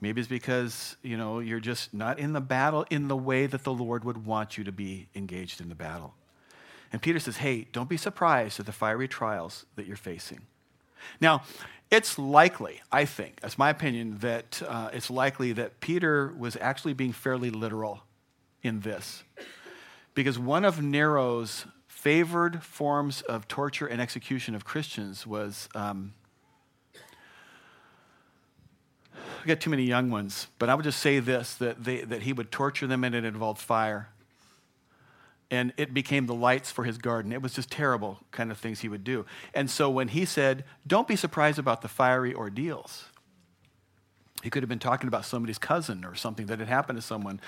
Maybe 0.00 0.20
it's 0.20 0.28
because, 0.28 0.96
you 1.02 1.16
know, 1.16 1.38
you're 1.38 1.60
just 1.60 1.94
not 1.94 2.18
in 2.18 2.32
the 2.32 2.40
battle 2.40 2.86
in 2.90 3.06
the 3.06 3.16
way 3.16 3.46
that 3.46 3.62
the 3.62 3.72
Lord 3.72 4.04
would 4.04 4.26
want 4.26 4.58
you 4.58 4.64
to 4.64 4.72
be 4.72 5.08
engaged 5.14 5.60
in 5.60 5.68
the 5.68 5.76
battle. 5.76 6.14
And 6.92 7.02
Peter 7.02 7.18
says, 7.18 7.38
hey, 7.38 7.66
don't 7.72 7.88
be 7.88 7.96
surprised 7.96 8.58
at 8.60 8.66
the 8.66 8.72
fiery 8.72 9.08
trials 9.08 9.66
that 9.76 9.86
you're 9.86 9.96
facing. 9.96 10.40
Now, 11.20 11.42
it's 11.90 12.18
likely, 12.18 12.80
I 12.92 13.04
think, 13.04 13.40
that's 13.40 13.58
my 13.58 13.70
opinion, 13.70 14.18
that 14.20 14.62
uh, 14.66 14.90
it's 14.92 15.10
likely 15.10 15.52
that 15.52 15.80
Peter 15.80 16.34
was 16.36 16.56
actually 16.60 16.94
being 16.94 17.12
fairly 17.12 17.50
literal 17.50 18.02
in 18.62 18.80
this. 18.80 19.22
Because 20.14 20.38
one 20.38 20.64
of 20.64 20.82
Nero's 20.82 21.66
favored 21.86 22.62
forms 22.62 23.22
of 23.22 23.48
torture 23.48 23.86
and 23.86 24.00
execution 24.00 24.54
of 24.54 24.64
Christians 24.64 25.26
was. 25.26 25.68
Um, 25.74 26.14
I 29.14 29.46
got 29.46 29.60
too 29.60 29.70
many 29.70 29.84
young 29.84 30.10
ones, 30.10 30.48
but 30.58 30.68
I 30.68 30.74
would 30.74 30.82
just 30.82 31.00
say 31.00 31.20
this 31.20 31.54
that, 31.54 31.84
they, 31.84 32.00
that 32.00 32.22
he 32.22 32.32
would 32.32 32.50
torture 32.50 32.86
them 32.86 33.04
and 33.04 33.14
it 33.14 33.24
involved 33.24 33.60
fire 33.60 34.08
and 35.50 35.72
it 35.76 35.94
became 35.94 36.26
the 36.26 36.34
lights 36.34 36.70
for 36.70 36.84
his 36.84 36.98
garden. 36.98 37.32
It 37.32 37.40
was 37.40 37.54
just 37.54 37.70
terrible 37.70 38.18
kind 38.30 38.50
of 38.50 38.58
things 38.58 38.80
he 38.80 38.88
would 38.88 39.04
do. 39.04 39.24
And 39.54 39.70
so 39.70 39.88
when 39.88 40.08
he 40.08 40.24
said, 40.24 40.64
Don't 40.86 41.08
be 41.08 41.16
surprised 41.16 41.58
about 41.58 41.82
the 41.82 41.88
fiery 41.88 42.34
ordeals, 42.34 43.06
he 44.42 44.50
could 44.50 44.62
have 44.62 44.68
been 44.68 44.78
talking 44.78 45.08
about 45.08 45.24
somebody's 45.24 45.58
cousin 45.58 46.04
or 46.04 46.14
something 46.14 46.46
that 46.46 46.58
had 46.58 46.68
happened 46.68 46.98
to 46.98 47.02
someone. 47.02 47.40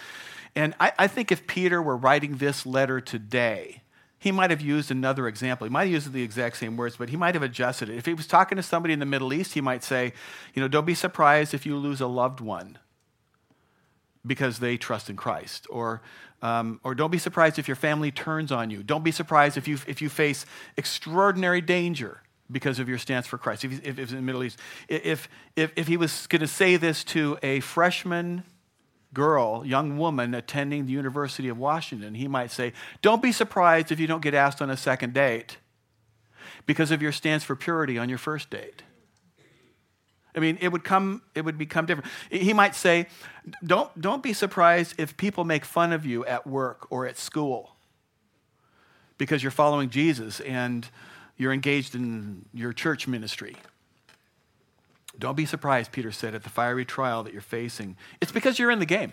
And 0.56 0.74
I, 0.80 0.92
I 0.98 1.06
think 1.06 1.30
if 1.30 1.46
Peter 1.46 1.80
were 1.80 1.96
writing 1.96 2.38
this 2.38 2.66
letter 2.66 3.00
today, 3.00 3.82
he 4.18 4.32
might 4.32 4.50
have 4.50 4.60
used 4.60 4.90
another 4.90 5.28
example. 5.28 5.66
He 5.66 5.70
might 5.70 5.84
have 5.84 5.92
used 5.92 6.12
the 6.12 6.22
exact 6.22 6.56
same 6.56 6.76
words, 6.76 6.96
but 6.96 7.08
he 7.08 7.16
might 7.16 7.34
have 7.34 7.42
adjusted 7.42 7.88
it. 7.88 7.96
If 7.96 8.06
he 8.06 8.14
was 8.14 8.26
talking 8.26 8.56
to 8.56 8.62
somebody 8.62 8.92
in 8.92 8.98
the 8.98 9.06
Middle 9.06 9.32
East, 9.32 9.54
he 9.54 9.60
might 9.60 9.84
say, 9.84 10.12
You 10.54 10.62
know, 10.62 10.68
don't 10.68 10.84
be 10.84 10.94
surprised 10.94 11.54
if 11.54 11.64
you 11.64 11.76
lose 11.76 12.00
a 12.00 12.06
loved 12.06 12.40
one 12.40 12.78
because 14.26 14.58
they 14.58 14.76
trust 14.76 15.08
in 15.10 15.16
Christ. 15.16 15.66
Or, 15.70 16.02
um, 16.42 16.80
or 16.84 16.94
don't 16.94 17.10
be 17.10 17.18
surprised 17.18 17.58
if 17.58 17.68
your 17.68 17.76
family 17.76 18.10
turns 18.10 18.52
on 18.52 18.70
you. 18.70 18.82
Don't 18.82 19.04
be 19.04 19.12
surprised 19.12 19.56
if 19.56 19.66
you, 19.66 19.78
if 19.86 20.02
you 20.02 20.08
face 20.08 20.46
extraordinary 20.76 21.60
danger 21.60 22.22
because 22.50 22.78
of 22.78 22.88
your 22.88 22.98
stance 22.98 23.26
for 23.26 23.38
Christ. 23.38 23.64
If, 23.64 23.84
if, 23.84 23.98
if 23.98 24.10
in 24.10 24.16
the 24.16 24.22
Middle 24.22 24.44
East, 24.44 24.58
if, 24.88 25.28
if, 25.56 25.72
if 25.76 25.86
he 25.86 25.96
was 25.96 26.26
going 26.26 26.40
to 26.40 26.48
say 26.48 26.76
this 26.76 27.04
to 27.04 27.38
a 27.42 27.60
freshman 27.60 28.44
girl, 29.12 29.64
young 29.64 29.98
woman 29.98 30.34
attending 30.34 30.86
the 30.86 30.92
University 30.92 31.48
of 31.48 31.58
Washington, 31.58 32.14
he 32.14 32.28
might 32.28 32.50
say, 32.50 32.72
Don't 33.02 33.22
be 33.22 33.32
surprised 33.32 33.90
if 33.90 34.00
you 34.00 34.06
don't 34.06 34.22
get 34.22 34.34
asked 34.34 34.60
on 34.60 34.70
a 34.70 34.76
second 34.76 35.14
date 35.14 35.56
because 36.66 36.90
of 36.90 37.02
your 37.02 37.12
stance 37.12 37.42
for 37.42 37.56
purity 37.56 37.98
on 37.98 38.08
your 38.08 38.18
first 38.18 38.50
date. 38.50 38.82
I 40.34 40.40
mean, 40.40 40.58
it 40.60 40.68
would 40.68 40.84
come, 40.84 41.22
it 41.34 41.44
would 41.44 41.58
become 41.58 41.86
different. 41.86 42.10
He 42.30 42.52
might 42.52 42.74
say, 42.74 43.06
don't, 43.64 44.00
don't 44.00 44.22
be 44.22 44.32
surprised 44.32 44.94
if 44.98 45.16
people 45.16 45.44
make 45.44 45.64
fun 45.64 45.92
of 45.92 46.06
you 46.06 46.24
at 46.26 46.46
work 46.46 46.86
or 46.90 47.06
at 47.06 47.18
school 47.18 47.76
because 49.18 49.42
you're 49.42 49.50
following 49.50 49.90
Jesus 49.90 50.40
and 50.40 50.88
you're 51.36 51.52
engaged 51.52 51.94
in 51.94 52.44
your 52.54 52.72
church 52.72 53.08
ministry. 53.08 53.56
Don't 55.18 55.36
be 55.36 55.46
surprised, 55.46 55.92
Peter 55.92 56.12
said, 56.12 56.34
at 56.34 56.42
the 56.44 56.48
fiery 56.48 56.84
trial 56.84 57.22
that 57.24 57.32
you're 57.32 57.42
facing. 57.42 57.96
It's 58.20 58.32
because 58.32 58.58
you're 58.58 58.70
in 58.70 58.78
the 58.78 58.86
game. 58.86 59.12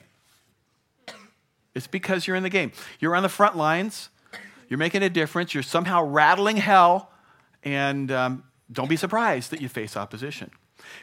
It's 1.74 1.88
because 1.88 2.26
you're 2.26 2.36
in 2.36 2.44
the 2.44 2.50
game. 2.50 2.72
You're 3.00 3.16
on 3.16 3.24
the 3.24 3.30
front 3.30 3.58
lines. 3.58 4.10
You're 4.70 4.80
making 4.80 5.04
a 5.04 5.10
difference. 5.10 5.54
You're 5.54 5.64
somehow 5.64 6.04
rattling 6.04 6.58
hell. 6.58 7.12
And 7.64 8.12
um, 8.12 8.44
don't 8.72 8.90
be 8.90 8.96
surprised 8.96 9.52
that 9.52 9.62
you 9.62 9.70
face 9.70 9.98
opposition. 9.98 10.52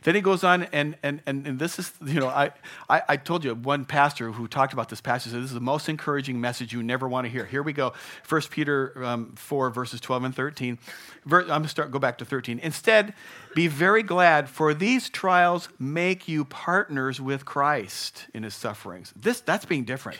Then 0.02 0.14
he 0.14 0.20
goes 0.20 0.44
on, 0.44 0.64
and, 0.72 0.96
and, 1.02 1.20
and, 1.26 1.46
and 1.46 1.58
this 1.58 1.78
is, 1.78 1.92
you 2.04 2.20
know, 2.20 2.28
I, 2.28 2.50
I, 2.88 3.02
I, 3.08 3.16
told 3.16 3.44
you 3.44 3.54
one 3.54 3.84
pastor 3.84 4.32
who 4.32 4.48
talked 4.48 4.72
about 4.72 4.88
this 4.88 5.00
passage 5.00 5.32
said, 5.32 5.42
This 5.42 5.50
is 5.50 5.54
the 5.54 5.60
most 5.60 5.88
encouraging 5.88 6.40
message 6.40 6.72
you 6.72 6.82
never 6.82 7.08
want 7.08 7.26
to 7.26 7.30
hear. 7.30 7.44
Here 7.44 7.62
we 7.62 7.72
go 7.72 7.92
1 8.28 8.42
Peter 8.50 9.04
um, 9.04 9.34
4, 9.36 9.70
verses 9.70 10.00
12 10.00 10.24
and 10.24 10.34
13. 10.34 10.78
Ver, 11.24 11.42
I'm 11.42 11.48
going 11.48 11.62
to 11.62 11.68
start, 11.68 11.90
go 11.90 11.98
back 11.98 12.18
to 12.18 12.24
13. 12.24 12.58
Instead, 12.58 13.14
be 13.54 13.66
very 13.66 14.02
glad, 14.02 14.48
for 14.48 14.74
these 14.74 15.08
trials 15.08 15.68
make 15.78 16.28
you 16.28 16.44
partners 16.44 17.20
with 17.20 17.44
Christ 17.44 18.26
in 18.34 18.42
his 18.42 18.54
sufferings. 18.54 19.12
This, 19.16 19.40
that's 19.40 19.64
being 19.64 19.84
different. 19.84 20.18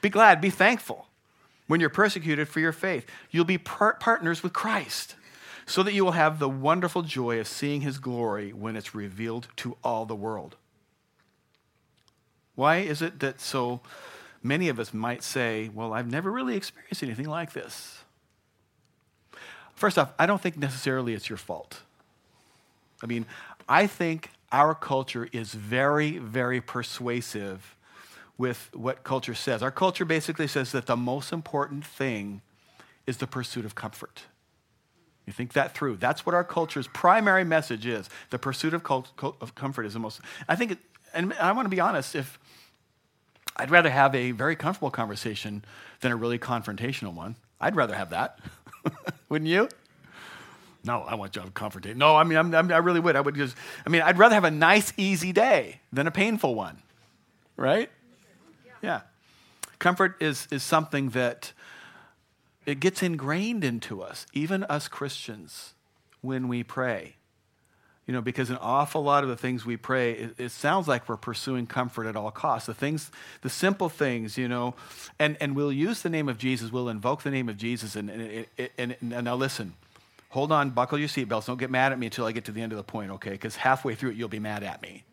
Be 0.00 0.08
glad, 0.08 0.40
be 0.40 0.50
thankful 0.50 1.06
when 1.66 1.78
you're 1.78 1.90
persecuted 1.90 2.48
for 2.48 2.60
your 2.60 2.72
faith. 2.72 3.06
You'll 3.30 3.44
be 3.44 3.58
part- 3.58 4.00
partners 4.00 4.42
with 4.42 4.52
Christ 4.52 5.14
so 5.70 5.84
that 5.84 5.94
you 5.94 6.04
will 6.04 6.12
have 6.12 6.40
the 6.40 6.48
wonderful 6.48 7.02
joy 7.02 7.38
of 7.38 7.46
seeing 7.46 7.82
his 7.82 7.98
glory 7.98 8.52
when 8.52 8.74
it's 8.74 8.92
revealed 8.92 9.46
to 9.54 9.76
all 9.84 10.04
the 10.04 10.16
world. 10.16 10.56
Why 12.56 12.78
is 12.78 13.00
it 13.00 13.20
that 13.20 13.40
so 13.40 13.80
many 14.42 14.68
of 14.68 14.80
us 14.80 14.92
might 14.92 15.22
say, 15.22 15.70
Well, 15.72 15.92
I've 15.92 16.10
never 16.10 16.32
really 16.32 16.56
experienced 16.56 17.04
anything 17.04 17.26
like 17.26 17.52
this? 17.52 18.02
First 19.76 19.96
off, 19.96 20.12
I 20.18 20.26
don't 20.26 20.42
think 20.42 20.56
necessarily 20.58 21.14
it's 21.14 21.28
your 21.28 21.38
fault. 21.38 21.82
I 23.00 23.06
mean, 23.06 23.24
I 23.68 23.86
think 23.86 24.30
our 24.50 24.74
culture 24.74 25.28
is 25.30 25.54
very, 25.54 26.18
very 26.18 26.60
persuasive 26.60 27.76
with 28.36 28.70
what 28.74 29.04
culture 29.04 29.34
says. 29.34 29.62
Our 29.62 29.70
culture 29.70 30.04
basically 30.04 30.48
says 30.48 30.72
that 30.72 30.86
the 30.86 30.96
most 30.96 31.32
important 31.32 31.86
thing 31.86 32.42
is 33.06 33.18
the 33.18 33.28
pursuit 33.28 33.64
of 33.64 33.76
comfort. 33.76 34.24
You 35.30 35.34
think 35.34 35.52
that 35.52 35.76
through. 35.76 35.98
That's 35.98 36.26
what 36.26 36.34
our 36.34 36.42
culture's 36.42 36.88
primary 36.88 37.44
message 37.44 37.86
is. 37.86 38.10
The 38.30 38.38
pursuit 38.38 38.74
of, 38.74 38.82
cult, 38.82 39.12
of 39.40 39.54
comfort 39.54 39.86
is 39.86 39.92
the 39.92 40.00
most. 40.00 40.20
I 40.48 40.56
think, 40.56 40.76
and 41.14 41.32
I 41.34 41.52
want 41.52 41.66
to 41.66 41.70
be 41.70 41.78
honest, 41.78 42.16
if 42.16 42.36
I'd 43.54 43.70
rather 43.70 43.90
have 43.90 44.12
a 44.16 44.32
very 44.32 44.56
comfortable 44.56 44.90
conversation 44.90 45.64
than 46.00 46.10
a 46.10 46.16
really 46.16 46.36
confrontational 46.36 47.14
one. 47.14 47.36
I'd 47.60 47.76
rather 47.76 47.94
have 47.94 48.10
that. 48.10 48.40
Wouldn't 49.28 49.48
you? 49.48 49.68
No, 50.82 51.02
I 51.02 51.14
want 51.14 51.32
have 51.36 51.54
confrontation. 51.54 51.98
No, 51.98 52.16
I 52.16 52.24
mean, 52.24 52.36
I'm, 52.36 52.52
I'm, 52.52 52.72
i 52.72 52.78
really 52.78 52.98
would. 52.98 53.14
I 53.14 53.20
would 53.20 53.36
just, 53.36 53.56
I 53.86 53.88
mean, 53.88 54.02
I'd 54.02 54.18
rather 54.18 54.34
have 54.34 54.42
a 54.42 54.50
nice, 54.50 54.92
easy 54.96 55.30
day 55.30 55.80
than 55.92 56.08
a 56.08 56.10
painful 56.10 56.56
one, 56.56 56.78
right? 57.56 57.88
Yeah. 58.66 58.72
yeah. 58.82 59.00
Comfort 59.78 60.16
is, 60.20 60.48
is 60.50 60.64
something 60.64 61.10
that 61.10 61.52
it 62.66 62.80
gets 62.80 63.02
ingrained 63.02 63.64
into 63.64 64.02
us, 64.02 64.26
even 64.32 64.64
us 64.64 64.88
Christians, 64.88 65.74
when 66.20 66.48
we 66.48 66.62
pray. 66.62 67.14
You 68.06 68.14
know, 68.14 68.20
because 68.20 68.50
an 68.50 68.56
awful 68.56 69.04
lot 69.04 69.22
of 69.22 69.28
the 69.28 69.36
things 69.36 69.64
we 69.64 69.76
pray, 69.76 70.12
it, 70.12 70.34
it, 70.36 70.50
sounds 70.50 70.88
like 70.88 71.08
we're 71.08 71.16
pursuing 71.16 71.66
comfort 71.66 72.06
at 72.06 72.16
all 72.16 72.30
costs. 72.32 72.66
The 72.66 72.74
things, 72.74 73.10
the 73.42 73.48
simple 73.48 73.88
things, 73.88 74.36
you 74.36 74.48
know, 74.48 74.74
and, 75.18 75.36
and 75.40 75.54
we'll 75.54 75.72
use 75.72 76.02
the 76.02 76.08
name 76.08 76.28
of 76.28 76.36
Jesus, 76.36 76.72
we'll 76.72 76.88
invoke 76.88 77.22
the 77.22 77.30
name 77.30 77.48
of 77.48 77.56
Jesus. 77.56 77.94
And, 77.94 78.10
and, 78.10 78.46
and, 78.76 78.96
and 79.00 79.24
now 79.24 79.36
listen, 79.36 79.74
hold 80.30 80.50
on, 80.50 80.70
buckle 80.70 80.98
your 80.98 81.08
seatbelts. 81.08 81.46
Don't 81.46 81.58
get 81.58 81.70
mad 81.70 81.92
at 81.92 81.98
me 81.98 82.06
until 82.06 82.26
I 82.26 82.32
get 82.32 82.46
to 82.46 82.52
the 82.52 82.62
end 82.62 82.72
of 82.72 82.78
the 82.78 82.84
point, 82.84 83.12
okay? 83.12 83.30
Because 83.30 83.54
halfway 83.54 83.94
through 83.94 84.10
it, 84.10 84.16
you'll 84.16 84.28
be 84.28 84.40
mad 84.40 84.64
at 84.64 84.82
me. 84.82 85.04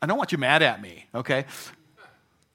I 0.00 0.06
don't 0.06 0.18
want 0.18 0.30
you 0.30 0.38
mad 0.38 0.62
at 0.62 0.80
me, 0.80 1.06
okay? 1.12 1.46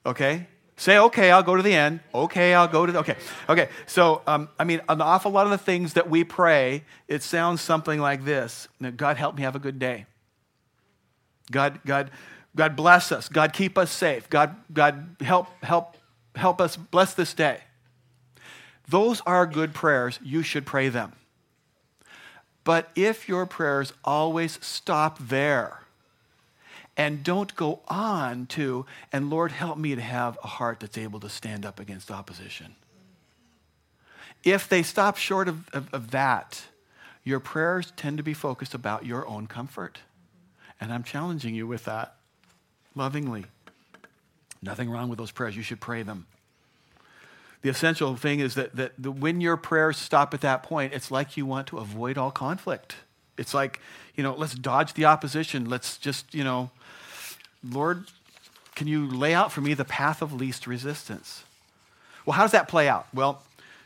Okay? 0.05 0.47
Say, 0.79 0.97
okay, 0.97 1.29
I'll 1.29 1.43
go 1.43 1.57
to 1.57 1.61
the 1.61 1.73
end. 1.73 1.99
Okay, 2.15 2.53
I'll 2.53 2.69
go 2.69 2.85
to 2.85 2.93
the, 2.93 2.99
okay. 2.99 3.17
Okay, 3.49 3.67
so, 3.85 4.21
um, 4.25 4.47
I 4.57 4.63
mean, 4.63 4.79
an 4.87 5.01
awful 5.01 5.29
lot 5.29 5.45
of 5.45 5.51
the 5.51 5.57
things 5.57 5.95
that 5.95 6.09
we 6.09 6.23
pray, 6.23 6.85
it 7.09 7.21
sounds 7.21 7.59
something 7.59 7.99
like 7.99 8.23
this 8.23 8.69
God, 8.95 9.17
help 9.17 9.35
me 9.35 9.41
have 9.43 9.57
a 9.57 9.59
good 9.59 9.77
day. 9.77 10.05
God, 11.51 11.81
God, 11.85 12.11
God 12.55 12.77
bless 12.77 13.11
us. 13.11 13.27
God, 13.27 13.51
keep 13.51 13.77
us 13.77 13.91
safe. 13.91 14.29
God, 14.29 14.55
God, 14.71 15.17
help, 15.19 15.47
help, 15.63 15.97
help 16.33 16.61
us 16.61 16.77
bless 16.77 17.13
this 17.13 17.33
day. 17.33 17.59
Those 18.87 19.19
are 19.25 19.45
good 19.45 19.73
prayers. 19.73 20.17
You 20.23 20.43
should 20.43 20.65
pray 20.65 20.87
them. 20.87 21.11
But 22.63 22.89
if 22.95 23.27
your 23.27 23.45
prayers 23.45 23.91
always 24.05 24.57
stop 24.61 25.19
there, 25.19 25.81
and 26.99 27.23
don't 27.23 27.55
go 27.55 27.79
on 27.87 28.45
to, 28.47 28.85
and 29.13 29.29
Lord, 29.29 29.53
help 29.53 29.77
me 29.77 29.95
to 29.95 30.01
have 30.01 30.37
a 30.43 30.47
heart 30.47 30.81
that's 30.81 30.97
able 30.97 31.21
to 31.21 31.29
stand 31.29 31.65
up 31.65 31.79
against 31.79 32.11
opposition. 32.11 32.75
If 34.43 34.67
they 34.67 34.83
stop 34.83 35.15
short 35.15 35.47
of, 35.47 35.69
of, 35.69 35.93
of 35.93 36.11
that, 36.11 36.61
your 37.23 37.39
prayers 37.39 37.93
tend 37.95 38.17
to 38.17 38.23
be 38.23 38.33
focused 38.33 38.73
about 38.73 39.05
your 39.05 39.25
own 39.29 39.47
comfort. 39.47 39.99
And 40.81 40.91
I'm 40.91 41.03
challenging 41.03 41.55
you 41.55 41.65
with 41.65 41.85
that 41.85 42.15
lovingly. 42.95 43.45
Nothing 44.61 44.89
wrong 44.89 45.07
with 45.07 45.19
those 45.19 45.31
prayers. 45.31 45.55
You 45.55 45.63
should 45.63 45.79
pray 45.79 46.03
them. 46.03 46.27
The 47.61 47.69
essential 47.69 48.17
thing 48.17 48.41
is 48.41 48.55
that, 48.55 48.75
that 48.75 48.91
the, 48.97 49.09
when 49.09 49.39
your 49.39 49.55
prayers 49.55 49.95
stop 49.95 50.33
at 50.33 50.41
that 50.41 50.63
point, 50.63 50.93
it's 50.93 51.11
like 51.11 51.37
you 51.37 51.45
want 51.45 51.67
to 51.67 51.77
avoid 51.77 52.17
all 52.17 52.31
conflict. 52.31 52.97
It's 53.39 53.53
like, 53.53 53.79
you 54.15 54.23
know, 54.23 54.35
let's 54.35 54.53
dodge 54.53 54.93
the 54.93 55.05
opposition. 55.05 55.69
Let's 55.69 55.97
just, 55.97 56.33
you 56.33 56.43
know, 56.43 56.69
Lord, 57.67 58.05
can 58.75 58.87
you 58.87 59.07
lay 59.07 59.33
out 59.33 59.51
for 59.51 59.61
me 59.61 59.73
the 59.73 59.85
path 59.85 60.21
of 60.21 60.33
least 60.33 60.67
resistance? 60.67 61.43
Well, 62.25 62.35
how 62.35 62.43
does 62.43 62.51
that 62.51 62.67
play 62.67 62.89
out? 62.89 63.07
Well, 63.13 63.41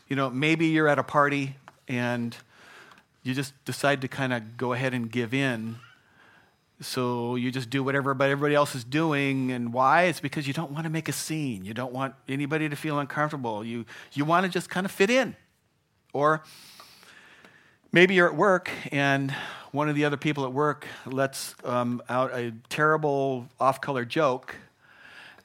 you 0.09 0.15
know, 0.15 0.29
maybe 0.29 0.67
you're 0.67 0.87
at 0.87 0.99
a 0.99 1.03
party 1.03 1.55
and 1.87 2.35
you 3.21 3.33
just 3.33 3.53
decide 3.63 4.01
to 4.01 4.07
kind 4.07 4.33
of 4.33 4.57
go 4.57 4.73
ahead 4.73 4.93
and 4.93 5.09
give 5.09 5.33
in. 5.33 5.75
So 6.81 7.35
you 7.35 7.51
just 7.51 7.69
do 7.69 7.83
whatever 7.83 8.11
everybody 8.11 8.55
else 8.55 8.75
is 8.75 8.83
doing. 8.83 9.51
And 9.51 9.71
why? 9.71 10.03
It's 10.03 10.19
because 10.19 10.47
you 10.47 10.53
don't 10.53 10.71
want 10.71 10.83
to 10.85 10.89
make 10.89 11.07
a 11.07 11.13
scene. 11.13 11.63
You 11.63 11.73
don't 11.73 11.93
want 11.93 12.15
anybody 12.27 12.67
to 12.67 12.75
feel 12.75 12.99
uncomfortable. 12.99 13.63
You, 13.63 13.85
you 14.13 14.25
want 14.25 14.45
to 14.45 14.51
just 14.51 14.69
kind 14.69 14.85
of 14.85 14.91
fit 14.91 15.09
in. 15.09 15.35
Or 16.11 16.43
maybe 17.93 18.15
you're 18.15 18.27
at 18.27 18.36
work 18.36 18.69
and 18.91 19.34
one 19.71 19.88
of 19.88 19.95
the 19.95 20.03
other 20.03 20.17
people 20.17 20.43
at 20.43 20.51
work 20.51 20.86
lets 21.06 21.56
um, 21.63 22.01
out 22.10 22.32
a 22.34 22.51
terrible 22.67 23.47
off 23.60 23.79
color 23.79 24.03
joke. 24.03 24.56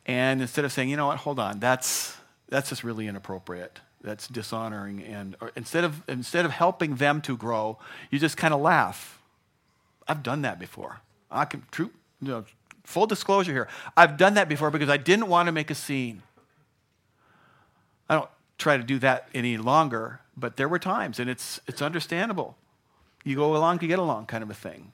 And 0.06 0.40
instead 0.40 0.64
of 0.64 0.72
saying, 0.72 0.88
you 0.88 0.96
know 0.96 1.06
what, 1.06 1.18
hold 1.18 1.38
on, 1.38 1.60
that's, 1.60 2.16
that's 2.48 2.70
just 2.70 2.82
really 2.82 3.06
inappropriate. 3.06 3.78
That's 4.00 4.26
dishonoring. 4.26 5.02
And 5.02 5.36
instead 5.54 5.84
of 5.84 6.02
instead 6.08 6.44
of 6.44 6.52
helping 6.52 6.96
them 6.96 7.20
to 7.22 7.36
grow 7.36 7.78
you 8.10 8.18
just 8.18 8.36
kind 8.36 8.54
of 8.54 8.60
laugh. 8.60 9.20
I've 10.06 10.22
done 10.22 10.42
that 10.42 10.58
before. 10.58 11.00
I 11.30 11.44
can 11.44 11.64
true 11.70 11.90
you 12.22 12.28
know, 12.28 12.44
full 12.84 13.06
disclosure 13.06 13.52
here. 13.52 13.68
I've 13.96 14.16
done 14.16 14.34
that 14.34 14.48
before 14.48 14.70
because 14.70 14.88
i 14.88 14.96
didn't 14.96 15.28
want 15.28 15.46
to 15.46 15.52
make 15.52 15.70
a 15.70 15.74
scene. 15.74 16.22
I 18.08 18.14
don't 18.14 18.30
try 18.56 18.76
to 18.76 18.82
do 18.82 18.98
that 19.00 19.28
any 19.34 19.58
longer 19.58 20.20
but 20.38 20.56
there 20.56 20.68
were 20.68 20.78
times 20.78 21.18
and 21.18 21.28
it's 21.28 21.60
it's 21.66 21.82
understandable 21.82 22.56
you 23.24 23.36
go 23.36 23.56
along 23.56 23.78
to 23.78 23.86
get 23.86 23.98
along 23.98 24.26
kind 24.26 24.42
of 24.42 24.50
a 24.50 24.54
thing 24.54 24.92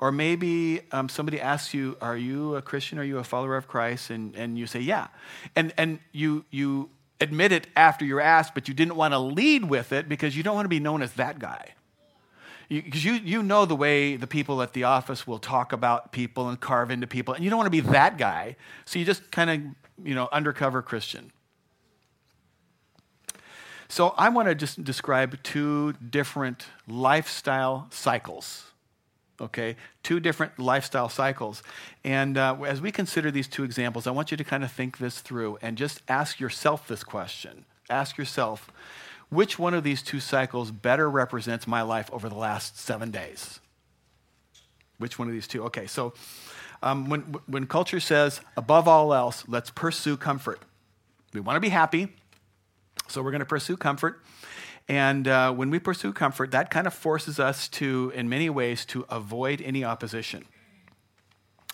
or 0.00 0.10
maybe 0.10 0.80
um, 0.92 1.10
somebody 1.10 1.38
asks 1.38 1.74
you, 1.74 1.98
Are 2.00 2.16
you 2.16 2.56
a 2.56 2.62
Christian? 2.62 2.98
Are 2.98 3.04
you 3.04 3.18
a 3.18 3.24
follower 3.24 3.54
of 3.56 3.68
Christ? 3.68 4.08
And, 4.08 4.34
and 4.34 4.58
you 4.58 4.66
say, 4.66 4.80
Yeah. 4.80 5.08
And, 5.54 5.74
and 5.76 6.00
you, 6.10 6.46
you 6.50 6.88
admit 7.20 7.52
it 7.52 7.66
after 7.76 8.06
you're 8.06 8.20
asked, 8.20 8.54
but 8.54 8.66
you 8.66 8.72
didn't 8.72 8.96
want 8.96 9.12
to 9.12 9.18
lead 9.18 9.68
with 9.68 9.92
it 9.92 10.08
because 10.08 10.34
you 10.34 10.42
don't 10.42 10.54
want 10.54 10.64
to 10.64 10.70
be 10.70 10.80
known 10.80 11.02
as 11.02 11.12
that 11.12 11.38
guy. 11.38 11.74
Because 12.70 13.04
you, 13.04 13.12
you, 13.12 13.20
you 13.24 13.42
know 13.42 13.66
the 13.66 13.76
way 13.76 14.16
the 14.16 14.26
people 14.26 14.62
at 14.62 14.72
the 14.72 14.84
office 14.84 15.26
will 15.26 15.38
talk 15.38 15.74
about 15.74 16.12
people 16.12 16.48
and 16.48 16.58
carve 16.58 16.90
into 16.90 17.06
people, 17.06 17.34
and 17.34 17.44
you 17.44 17.50
don't 17.50 17.58
want 17.58 17.66
to 17.66 17.70
be 17.70 17.80
that 17.80 18.16
guy. 18.16 18.56
So 18.86 18.98
you 18.98 19.04
just 19.04 19.30
kind 19.30 19.50
of, 19.50 20.06
you 20.06 20.14
know, 20.14 20.30
undercover 20.32 20.80
Christian. 20.80 21.30
So 23.90 24.14
I 24.16 24.30
want 24.30 24.48
to 24.48 24.54
just 24.54 24.82
describe 24.82 25.42
two 25.42 25.92
different 25.94 26.66
lifestyle 26.88 27.88
cycles 27.90 28.70
okay? 29.40 29.76
Two 30.02 30.20
different 30.20 30.58
lifestyle 30.58 31.08
cycles. 31.08 31.62
And 32.04 32.36
uh, 32.36 32.56
as 32.66 32.80
we 32.80 32.92
consider 32.92 33.30
these 33.30 33.48
two 33.48 33.64
examples, 33.64 34.06
I 34.06 34.10
want 34.10 34.30
you 34.30 34.36
to 34.36 34.44
kind 34.44 34.64
of 34.64 34.70
think 34.70 34.98
this 34.98 35.20
through 35.20 35.58
and 35.62 35.78
just 35.78 36.02
ask 36.08 36.40
yourself 36.40 36.86
this 36.86 37.02
question. 37.02 37.64
Ask 37.88 38.18
yourself, 38.18 38.70
which 39.30 39.58
one 39.58 39.74
of 39.74 39.82
these 39.82 40.02
two 40.02 40.20
cycles 40.20 40.70
better 40.70 41.08
represents 41.08 41.66
my 41.66 41.82
life 41.82 42.10
over 42.12 42.28
the 42.28 42.36
last 42.36 42.78
seven 42.78 43.10
days? 43.10 43.60
Which 44.98 45.18
one 45.18 45.28
of 45.28 45.34
these 45.34 45.48
two? 45.48 45.64
Okay, 45.64 45.86
so 45.86 46.12
um, 46.82 47.08
when, 47.08 47.20
when 47.46 47.66
culture 47.66 48.00
says, 48.00 48.40
above 48.56 48.86
all 48.86 49.14
else, 49.14 49.44
let's 49.48 49.70
pursue 49.70 50.16
comfort, 50.16 50.60
we 51.32 51.40
want 51.40 51.56
to 51.56 51.60
be 51.60 51.68
happy, 51.68 52.08
so 53.10 53.22
we're 53.22 53.30
going 53.30 53.40
to 53.40 53.46
pursue 53.46 53.76
comfort. 53.76 54.22
And 54.88 55.28
uh, 55.28 55.52
when 55.52 55.70
we 55.70 55.78
pursue 55.78 56.12
comfort, 56.12 56.50
that 56.50 56.70
kind 56.70 56.86
of 56.86 56.94
forces 56.94 57.38
us 57.38 57.68
to, 57.68 58.12
in 58.14 58.28
many 58.28 58.50
ways, 58.50 58.84
to 58.86 59.04
avoid 59.08 59.60
any 59.60 59.84
opposition. 59.84 60.44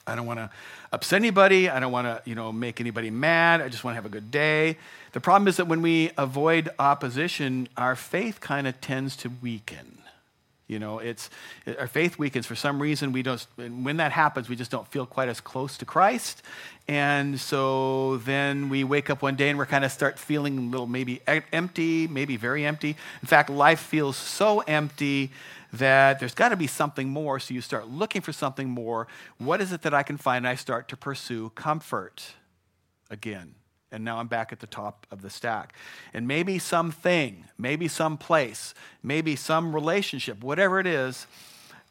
I 0.07 0.15
don't 0.15 0.27
want 0.27 0.39
to 0.39 0.51
upset 0.93 1.17
anybody. 1.17 1.69
I 1.69 1.81
don't 1.81 1.93
want 1.93 2.07
to, 2.07 2.23
you 2.29 2.35
know, 2.35 2.53
make 2.53 2.81
anybody 2.81 3.11
mad. 3.11 3.61
I 3.61 3.69
just 3.69 3.85
want 3.85 3.93
to 3.93 3.97
have 3.97 4.07
a 4.07 4.11
good 4.11 4.31
day. 4.31 4.77
The 5.13 5.21
problem 5.21 5.49
is 5.49 5.57
that 5.57 5.67
when 5.67 5.83
we 5.83 6.11
avoid 6.17 6.69
opposition, 6.79 7.69
our 7.77 7.97
faith 7.97 8.41
kind 8.41 8.67
of 8.67 8.81
tends 8.81 9.17
to 9.17 9.31
weaken. 9.43 9.99
You 10.69 10.81
know, 10.81 10.99
it's 10.99 11.31
our 11.79 11.87
faith 11.87 12.19
weakens 12.19 12.45
for 12.45 12.57
some 12.57 12.83
reason. 12.83 13.13
We 13.13 13.23
don't. 13.23 13.47
When 13.57 13.99
that 13.99 14.11
happens, 14.11 14.49
we 14.49 14.57
just 14.57 14.71
don't 14.71 14.89
feel 14.89 15.07
quite 15.07 15.29
as 15.29 15.41
close 15.41 15.77
to 15.79 15.85
Christ, 15.85 16.43
and 16.89 17.39
so 17.39 18.17
then 18.19 18.69
we 18.69 18.83
wake 18.83 19.09
up 19.09 19.23
one 19.23 19.37
day 19.37 19.49
and 19.49 19.59
we're 19.59 19.67
kind 19.67 19.85
of 19.85 19.93
start 19.93 20.19
feeling 20.19 20.59
a 20.59 20.61
little 20.63 20.87
maybe 20.87 21.23
empty, 21.27 22.09
maybe 22.09 22.37
very 22.37 22.67
empty. 22.67 22.97
In 23.23 23.29
fact, 23.29 23.49
life 23.49 23.81
feels 23.81 24.17
so 24.17 24.61
empty 24.61 25.31
that 25.73 26.19
there's 26.19 26.35
got 26.35 26.49
to 26.49 26.57
be 26.57 26.67
something 26.67 27.09
more. 27.09 27.39
So 27.39 27.55
you 27.55 27.61
start 27.61 27.89
looking 27.89 28.23
for 28.23 28.33
something 28.33 28.69
more. 28.69 29.07
What 29.39 29.61
is 29.61 29.73
it 29.73 29.83
that 29.83 29.95
I 29.95 30.03
can 30.03 30.17
find? 30.17 30.39
And 30.39 30.49
I 30.49 30.55
start 30.55 30.89
to 30.89 30.97
pursue 30.97 31.51
comfort 31.51 32.35
again 33.11 33.55
and 33.93 34.05
now 34.05 34.19
I'm 34.19 34.27
back 34.27 34.53
at 34.53 34.61
the 34.61 34.67
top 34.67 35.07
of 35.11 35.23
the 35.23 35.31
stack. 35.31 35.75
And 36.13 36.27
maybe 36.27 36.59
something, 36.59 37.45
maybe 37.59 37.89
some 37.89 38.19
place, 38.19 38.75
maybe 39.03 39.37
some 39.37 39.75
relationship, 39.75 40.43
whatever 40.43 40.81
it 40.81 40.87
is, 40.87 41.27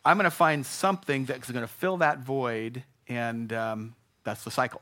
I'm 0.04 0.18
going 0.18 0.26
to 0.26 0.32
find 0.32 0.66
something 0.66 1.26
that's 1.26 1.50
going 1.50 1.64
to 1.64 1.68
fill 1.68 1.98
that 1.98 2.20
void, 2.20 2.84
and 3.08 3.52
um, 3.52 3.96
that's 4.24 4.44
the 4.44 4.52
cycle. 4.52 4.82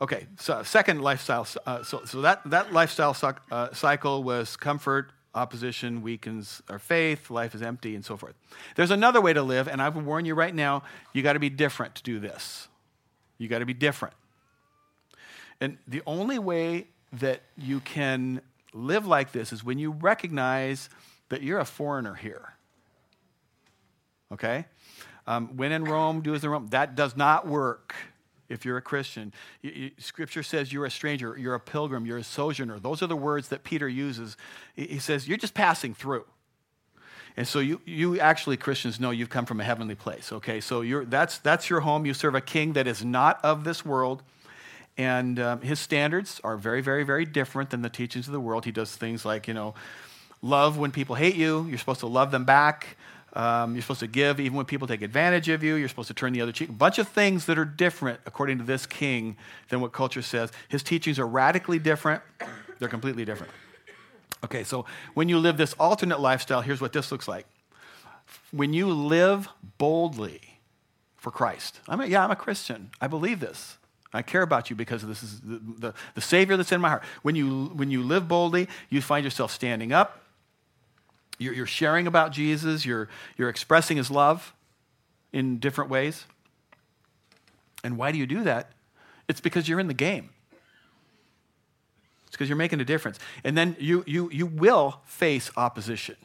Okay, 0.00 0.26
so 0.38 0.62
second 0.62 1.02
lifestyle. 1.02 1.46
Uh, 1.66 1.82
so, 1.82 2.04
so 2.04 2.20
that, 2.20 2.42
that 2.50 2.72
lifestyle 2.72 3.16
uh, 3.50 3.72
cycle 3.72 4.22
was 4.22 4.54
comfort, 4.56 5.10
opposition 5.34 6.02
weakens 6.02 6.62
our 6.68 6.78
faith, 6.78 7.30
life 7.30 7.54
is 7.54 7.62
empty, 7.62 7.94
and 7.96 8.04
so 8.04 8.16
forth. 8.16 8.34
There's 8.76 8.92
another 8.92 9.20
way 9.20 9.32
to 9.32 9.42
live, 9.42 9.66
and 9.66 9.82
I 9.82 9.88
will 9.88 10.02
warn 10.02 10.24
you 10.24 10.34
right 10.34 10.54
now 10.54 10.84
you 11.12 11.22
got 11.22 11.32
to 11.32 11.40
be 11.40 11.50
different 11.50 11.96
to 11.96 12.02
do 12.02 12.20
this. 12.20 12.68
You 13.38 13.48
got 13.48 13.58
to 13.58 13.66
be 13.66 13.74
different. 13.74 14.14
And 15.60 15.78
the 15.86 16.02
only 16.06 16.38
way 16.38 16.88
that 17.12 17.42
you 17.56 17.80
can 17.80 18.40
live 18.72 19.06
like 19.06 19.32
this 19.32 19.52
is 19.52 19.62
when 19.62 19.78
you 19.78 19.92
recognize 19.92 20.90
that 21.28 21.42
you're 21.42 21.60
a 21.60 21.64
foreigner 21.64 22.14
here. 22.14 22.54
Okay? 24.32 24.66
Um, 25.26 25.56
when 25.56 25.72
in 25.72 25.84
Rome, 25.84 26.20
do 26.20 26.34
as 26.34 26.44
in 26.44 26.50
Rome. 26.50 26.68
That 26.68 26.96
does 26.96 27.16
not 27.16 27.46
work 27.46 27.94
if 28.48 28.64
you're 28.64 28.76
a 28.76 28.82
Christian. 28.82 29.32
You, 29.62 29.70
you, 29.70 29.90
scripture 29.98 30.42
says 30.42 30.72
you're 30.72 30.84
a 30.84 30.90
stranger, 30.90 31.36
you're 31.38 31.54
a 31.54 31.60
pilgrim, 31.60 32.04
you're 32.04 32.18
a 32.18 32.24
sojourner. 32.24 32.78
Those 32.78 33.02
are 33.02 33.06
the 33.06 33.16
words 33.16 33.48
that 33.48 33.64
Peter 33.64 33.88
uses. 33.88 34.36
He 34.74 34.98
says 34.98 35.26
you're 35.26 35.38
just 35.38 35.54
passing 35.54 35.94
through. 35.94 36.24
And 37.36 37.48
so 37.48 37.58
you, 37.58 37.80
you 37.84 38.20
actually, 38.20 38.56
Christians, 38.56 39.00
know 39.00 39.10
you've 39.10 39.30
come 39.30 39.44
from 39.44 39.60
a 39.60 39.64
heavenly 39.64 39.96
place, 39.96 40.32
okay? 40.32 40.60
So 40.60 40.82
you're, 40.82 41.04
that's, 41.04 41.38
that's 41.38 41.68
your 41.68 41.80
home. 41.80 42.06
You 42.06 42.14
serve 42.14 42.36
a 42.36 42.40
king 42.40 42.74
that 42.74 42.86
is 42.86 43.04
not 43.04 43.44
of 43.44 43.64
this 43.64 43.84
world. 43.84 44.22
And 44.96 45.40
um, 45.40 45.60
his 45.60 45.80
standards 45.80 46.40
are 46.44 46.56
very, 46.56 46.80
very, 46.80 47.02
very 47.02 47.24
different 47.24 47.70
than 47.70 47.82
the 47.82 47.90
teachings 47.90 48.26
of 48.26 48.32
the 48.32 48.40
world. 48.40 48.64
He 48.64 48.70
does 48.70 48.94
things 48.94 49.24
like, 49.24 49.48
you 49.48 49.54
know, 49.54 49.74
love 50.40 50.78
when 50.78 50.92
people 50.92 51.16
hate 51.16 51.34
you, 51.34 51.66
you're 51.68 51.78
supposed 51.78 52.00
to 52.00 52.06
love 52.06 52.30
them 52.30 52.44
back. 52.44 52.96
Um, 53.32 53.74
you're 53.74 53.82
supposed 53.82 54.00
to 54.00 54.06
give 54.06 54.38
even 54.38 54.56
when 54.56 54.66
people 54.66 54.86
take 54.86 55.02
advantage 55.02 55.48
of 55.48 55.64
you. 55.64 55.74
You're 55.74 55.88
supposed 55.88 56.06
to 56.08 56.14
turn 56.14 56.32
the 56.32 56.40
other 56.40 56.52
cheek. 56.52 56.68
A 56.68 56.72
bunch 56.72 56.98
of 56.98 57.08
things 57.08 57.46
that 57.46 57.58
are 57.58 57.64
different, 57.64 58.20
according 58.26 58.58
to 58.58 58.64
this 58.64 58.86
king, 58.86 59.36
than 59.70 59.80
what 59.80 59.92
culture 59.92 60.22
says. 60.22 60.52
His 60.68 60.84
teachings 60.84 61.18
are 61.18 61.26
radically 61.26 61.80
different, 61.80 62.22
they're 62.78 62.88
completely 62.88 63.24
different. 63.24 63.52
Okay, 64.44 64.62
so 64.62 64.84
when 65.14 65.28
you 65.28 65.38
live 65.38 65.56
this 65.56 65.72
alternate 65.80 66.20
lifestyle, 66.20 66.60
here's 66.60 66.80
what 66.80 66.92
this 66.92 67.10
looks 67.10 67.26
like. 67.26 67.46
When 68.52 68.72
you 68.72 68.88
live 68.88 69.48
boldly 69.78 70.60
for 71.16 71.30
Christ, 71.30 71.80
I 71.88 71.96
mean, 71.96 72.10
yeah, 72.10 72.22
I'm 72.22 72.30
a 72.30 72.36
Christian. 72.36 72.90
I 73.00 73.08
believe 73.08 73.40
this. 73.40 73.78
I 74.14 74.22
care 74.22 74.42
about 74.42 74.70
you 74.70 74.76
because 74.76 75.04
this 75.04 75.24
is 75.24 75.40
the, 75.40 75.60
the, 75.78 75.94
the, 76.14 76.20
Savior 76.20 76.56
that's 76.56 76.70
in 76.70 76.80
my 76.80 76.88
heart. 76.88 77.02
When 77.22 77.34
you, 77.34 77.66
when 77.74 77.90
you 77.90 78.02
live 78.02 78.28
boldly, 78.28 78.68
you 78.88 79.02
find 79.02 79.24
yourself 79.24 79.50
standing 79.50 79.92
up. 79.92 80.20
You're, 81.38 81.52
you're 81.52 81.66
sharing 81.66 82.06
about 82.06 82.30
Jesus. 82.30 82.86
You're, 82.86 83.08
you're 83.36 83.48
expressing 83.48 83.96
his 83.96 84.12
love 84.12 84.54
in 85.32 85.58
different 85.58 85.90
ways. 85.90 86.26
And 87.82 87.98
why 87.98 88.12
do 88.12 88.18
you 88.18 88.26
do 88.26 88.44
that? 88.44 88.70
It's 89.28 89.40
because 89.40 89.68
you're 89.68 89.80
in 89.80 89.88
the 89.88 89.94
game. 89.94 90.30
It's 92.28 92.36
because 92.36 92.48
you're 92.48 92.56
making 92.56 92.80
a 92.80 92.84
difference. 92.84 93.18
And 93.42 93.58
then 93.58 93.76
you, 93.80 94.04
you, 94.06 94.30
you 94.30 94.46
will 94.46 95.00
face 95.04 95.50
opposition 95.56 96.16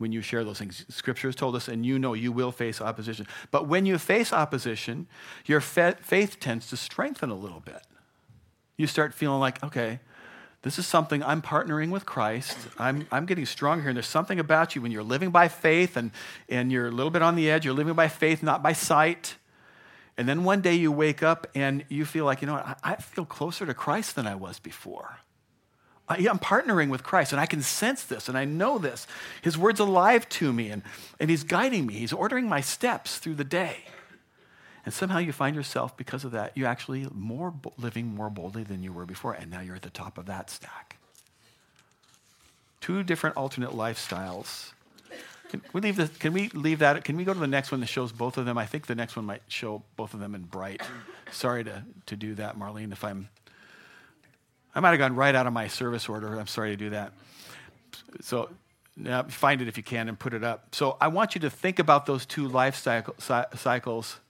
when 0.00 0.12
you 0.12 0.22
share 0.22 0.44
those 0.44 0.58
things. 0.58 0.86
Scripture 0.88 1.28
has 1.28 1.36
told 1.36 1.54
us, 1.54 1.68
and 1.68 1.84
you 1.84 1.98
know 1.98 2.14
you 2.14 2.32
will 2.32 2.52
face 2.52 2.80
opposition. 2.80 3.26
But 3.50 3.68
when 3.68 3.84
you 3.84 3.98
face 3.98 4.32
opposition, 4.32 5.06
your 5.44 5.60
faith 5.60 6.40
tends 6.40 6.70
to 6.70 6.76
strengthen 6.78 7.28
a 7.28 7.34
little 7.34 7.60
bit. 7.60 7.82
You 8.78 8.86
start 8.86 9.12
feeling 9.12 9.40
like, 9.40 9.62
okay, 9.62 10.00
this 10.62 10.78
is 10.78 10.86
something 10.86 11.22
I'm 11.22 11.42
partnering 11.42 11.90
with 11.90 12.06
Christ. 12.06 12.56
I'm, 12.78 13.06
I'm 13.12 13.26
getting 13.26 13.44
stronger 13.44 13.82
here. 13.82 13.90
And 13.90 13.96
there's 13.96 14.06
something 14.06 14.40
about 14.40 14.74
you 14.74 14.80
when 14.80 14.90
you're 14.90 15.02
living 15.02 15.30
by 15.30 15.48
faith 15.48 15.98
and, 15.98 16.12
and 16.48 16.72
you're 16.72 16.88
a 16.88 16.90
little 16.90 17.10
bit 17.10 17.20
on 17.20 17.36
the 17.36 17.50
edge. 17.50 17.66
You're 17.66 17.74
living 17.74 17.94
by 17.94 18.08
faith, 18.08 18.42
not 18.42 18.62
by 18.62 18.72
sight. 18.72 19.36
And 20.16 20.26
then 20.26 20.44
one 20.44 20.62
day 20.62 20.76
you 20.76 20.90
wake 20.92 21.22
up 21.22 21.46
and 21.54 21.84
you 21.90 22.06
feel 22.06 22.24
like, 22.24 22.40
you 22.40 22.46
know 22.46 22.54
what, 22.54 22.66
I, 22.66 22.92
I 22.92 22.96
feel 22.96 23.26
closer 23.26 23.66
to 23.66 23.74
Christ 23.74 24.16
than 24.16 24.26
I 24.26 24.34
was 24.34 24.58
before. 24.58 25.18
I'm 26.16 26.38
partnering 26.38 26.88
with 26.88 27.02
Christ 27.02 27.32
and 27.32 27.40
I 27.40 27.46
can 27.46 27.62
sense 27.62 28.04
this 28.04 28.28
and 28.28 28.36
I 28.36 28.44
know 28.44 28.78
this. 28.78 29.06
His 29.42 29.56
word's 29.56 29.80
alive 29.80 30.28
to 30.30 30.52
me 30.52 30.70
and, 30.70 30.82
and 31.18 31.30
He's 31.30 31.44
guiding 31.44 31.86
me. 31.86 31.94
He's 31.94 32.12
ordering 32.12 32.48
my 32.48 32.60
steps 32.60 33.18
through 33.18 33.36
the 33.36 33.44
day. 33.44 33.84
And 34.84 34.94
somehow 34.94 35.18
you 35.18 35.32
find 35.32 35.54
yourself, 35.54 35.96
because 35.96 36.24
of 36.24 36.32
that, 36.32 36.56
you 36.56 36.64
actually 36.64 37.06
more 37.12 37.52
living 37.78 38.14
more 38.14 38.30
boldly 38.30 38.64
than 38.64 38.82
you 38.82 38.92
were 38.92 39.04
before, 39.04 39.34
and 39.34 39.50
now 39.50 39.60
you're 39.60 39.76
at 39.76 39.82
the 39.82 39.90
top 39.90 40.16
of 40.16 40.26
that 40.26 40.48
stack. 40.48 40.96
Two 42.80 43.02
different 43.02 43.36
alternate 43.36 43.72
lifestyles. 43.72 44.72
Can 45.50 45.60
we 45.72 45.80
leave 45.80 45.96
this, 45.96 46.08
Can 46.16 46.32
we 46.32 46.48
leave 46.50 46.78
that? 46.78 47.04
Can 47.04 47.16
we 47.16 47.24
go 47.24 47.34
to 47.34 47.40
the 47.40 47.46
next 47.46 47.70
one 47.70 47.80
that 47.80 47.88
shows 47.88 48.10
both 48.10 48.38
of 48.38 48.46
them? 48.46 48.56
I 48.56 48.64
think 48.66 48.86
the 48.86 48.94
next 48.94 49.16
one 49.16 49.26
might 49.26 49.42
show 49.48 49.82
both 49.96 50.14
of 50.14 50.20
them 50.20 50.34
in 50.34 50.42
bright. 50.42 50.80
Sorry 51.30 51.62
to, 51.64 51.84
to 52.06 52.16
do 52.16 52.34
that, 52.36 52.58
Marlene. 52.58 52.92
If 52.92 53.04
I'm, 53.04 53.28
I 54.74 54.80
might 54.80 54.90
have 54.90 54.98
gone 54.98 55.16
right 55.16 55.34
out 55.34 55.46
of 55.46 55.52
my 55.52 55.68
service 55.68 56.08
order. 56.08 56.38
I'm 56.38 56.46
sorry 56.46 56.70
to 56.70 56.76
do 56.76 56.90
that. 56.90 57.12
So 58.20 58.50
now 58.96 59.24
find 59.24 59.60
it 59.60 59.68
if 59.68 59.76
you 59.76 59.82
can 59.82 60.08
and 60.08 60.18
put 60.18 60.34
it 60.34 60.44
up. 60.44 60.74
So 60.74 60.96
I 61.00 61.08
want 61.08 61.34
you 61.34 61.40
to 61.42 61.50
think 61.50 61.78
about 61.78 62.06
those 62.06 62.26
two 62.26 62.46
life 62.48 62.76
cycle, 62.76 63.14
cycles 63.18 64.20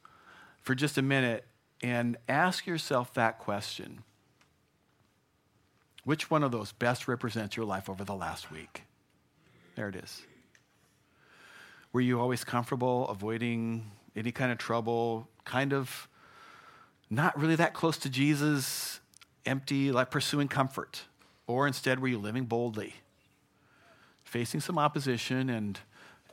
for 0.62 0.74
just 0.74 0.96
a 0.98 1.02
minute 1.02 1.46
and 1.82 2.16
ask 2.28 2.66
yourself 2.66 3.12
that 3.14 3.38
question. 3.38 4.02
Which 6.04 6.30
one 6.30 6.42
of 6.42 6.52
those 6.52 6.72
best 6.72 7.08
represents 7.08 7.56
your 7.56 7.66
life 7.66 7.90
over 7.90 8.04
the 8.04 8.14
last 8.14 8.50
week? 8.50 8.84
There 9.76 9.88
it 9.88 9.96
is. 9.96 10.22
Were 11.92 12.00
you 12.00 12.20
always 12.20 12.44
comfortable 12.44 13.08
avoiding 13.08 13.90
any 14.16 14.32
kind 14.32 14.52
of 14.52 14.58
trouble, 14.58 15.28
kind 15.44 15.72
of 15.72 16.08
not 17.08 17.38
really 17.38 17.56
that 17.56 17.74
close 17.74 17.98
to 17.98 18.08
Jesus, 18.08 18.99
empty, 19.46 19.92
like 19.92 20.10
pursuing 20.10 20.48
comfort? 20.48 21.02
Or 21.46 21.66
instead, 21.66 22.00
were 22.00 22.08
you 22.08 22.18
living 22.18 22.44
boldly, 22.44 22.94
facing 24.22 24.60
some 24.60 24.78
opposition 24.78 25.50
and, 25.50 25.78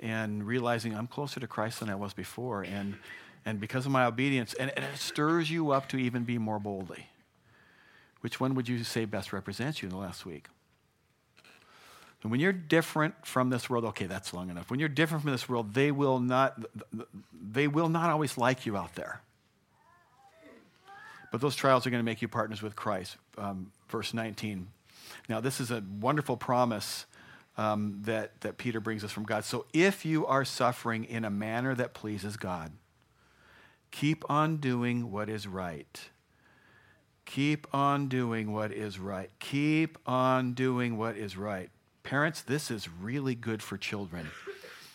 and 0.02 0.46
realizing 0.46 0.96
I'm 0.96 1.08
closer 1.08 1.40
to 1.40 1.48
Christ 1.48 1.80
than 1.80 1.90
I 1.90 1.96
was 1.96 2.14
before? 2.14 2.62
And, 2.64 2.98
and 3.46 3.60
because 3.60 3.86
of 3.86 3.92
my 3.92 4.06
obedience, 4.06 4.54
and, 4.54 4.72
and 4.76 4.86
it 4.86 4.98
stirs 4.98 5.50
you 5.50 5.72
up 5.72 5.90
to 5.90 5.98
even 5.98 6.24
be 6.24 6.38
more 6.38 6.60
boldly. 6.60 7.08
Which 8.22 8.40
one 8.40 8.56
would 8.56 8.68
you 8.68 8.84
say 8.84 9.06
best 9.06 9.34
represents 9.34 9.82
you 9.82 9.88
in 9.88 9.94
the 9.94 10.00
last 10.00 10.26
week? 10.26 10.48
And 12.24 12.32
when 12.32 12.40
you're 12.40 12.52
different 12.52 13.26
from 13.26 13.50
this 13.50 13.70
world, 13.70 13.86
okay, 13.86 14.06
that's 14.06 14.34
long 14.34 14.50
enough. 14.50 14.70
When 14.70 14.80
you're 14.80 14.90
different 14.90 15.24
from 15.24 15.32
this 15.32 15.48
world, 15.48 15.74
they 15.74 15.92
will 15.92 16.20
not, 16.20 16.60
they 17.32 17.68
will 17.68 17.90
not 17.90 18.10
always 18.10 18.38
like 18.38 18.66
you 18.66 18.76
out 18.76 18.96
there. 18.96 19.22
But 21.32 21.42
those 21.42 21.56
trials 21.56 21.86
are 21.86 21.90
going 21.90 22.00
to 22.00 22.06
make 22.06 22.22
you 22.22 22.28
partners 22.28 22.62
with 22.62 22.76
Christ. 22.76 23.18
Um, 23.38 23.72
verse 23.90 24.14
19. 24.14 24.68
Now, 25.30 25.40
this 25.40 25.60
is 25.60 25.72
a 25.72 25.84
wonderful 26.00 26.38
promise 26.38 27.06
um, 27.58 28.00
that, 28.04 28.40
that 28.42 28.58
Peter 28.58 28.80
brings 28.80 29.04
us 29.04 29.12
from 29.12 29.24
God. 29.24 29.44
So, 29.44 29.66
if 29.74 30.06
you 30.06 30.26
are 30.26 30.46
suffering 30.46 31.04
in 31.04 31.26
a 31.26 31.30
manner 31.30 31.76
that 31.76 31.94
pleases 31.94 32.38
God, 32.38 32.72
keep 33.92 34.24
on 34.30 34.58
doing 34.58 35.12
what 35.12 35.30
is 35.30 35.48
right. 35.48 36.10
Keep 37.26 37.68
on 37.74 38.08
doing 38.08 38.54
what 38.54 38.72
is 38.72 39.00
right. 39.00 39.30
Keep 39.40 39.98
on 40.06 40.54
doing 40.54 40.98
what 40.98 41.18
is 41.18 41.36
right. 41.36 41.70
Parents, 42.04 42.42
this 42.42 42.72
is 42.72 42.88
really 42.88 43.36
good 43.36 43.62
for 43.62 43.78
children. 43.78 44.30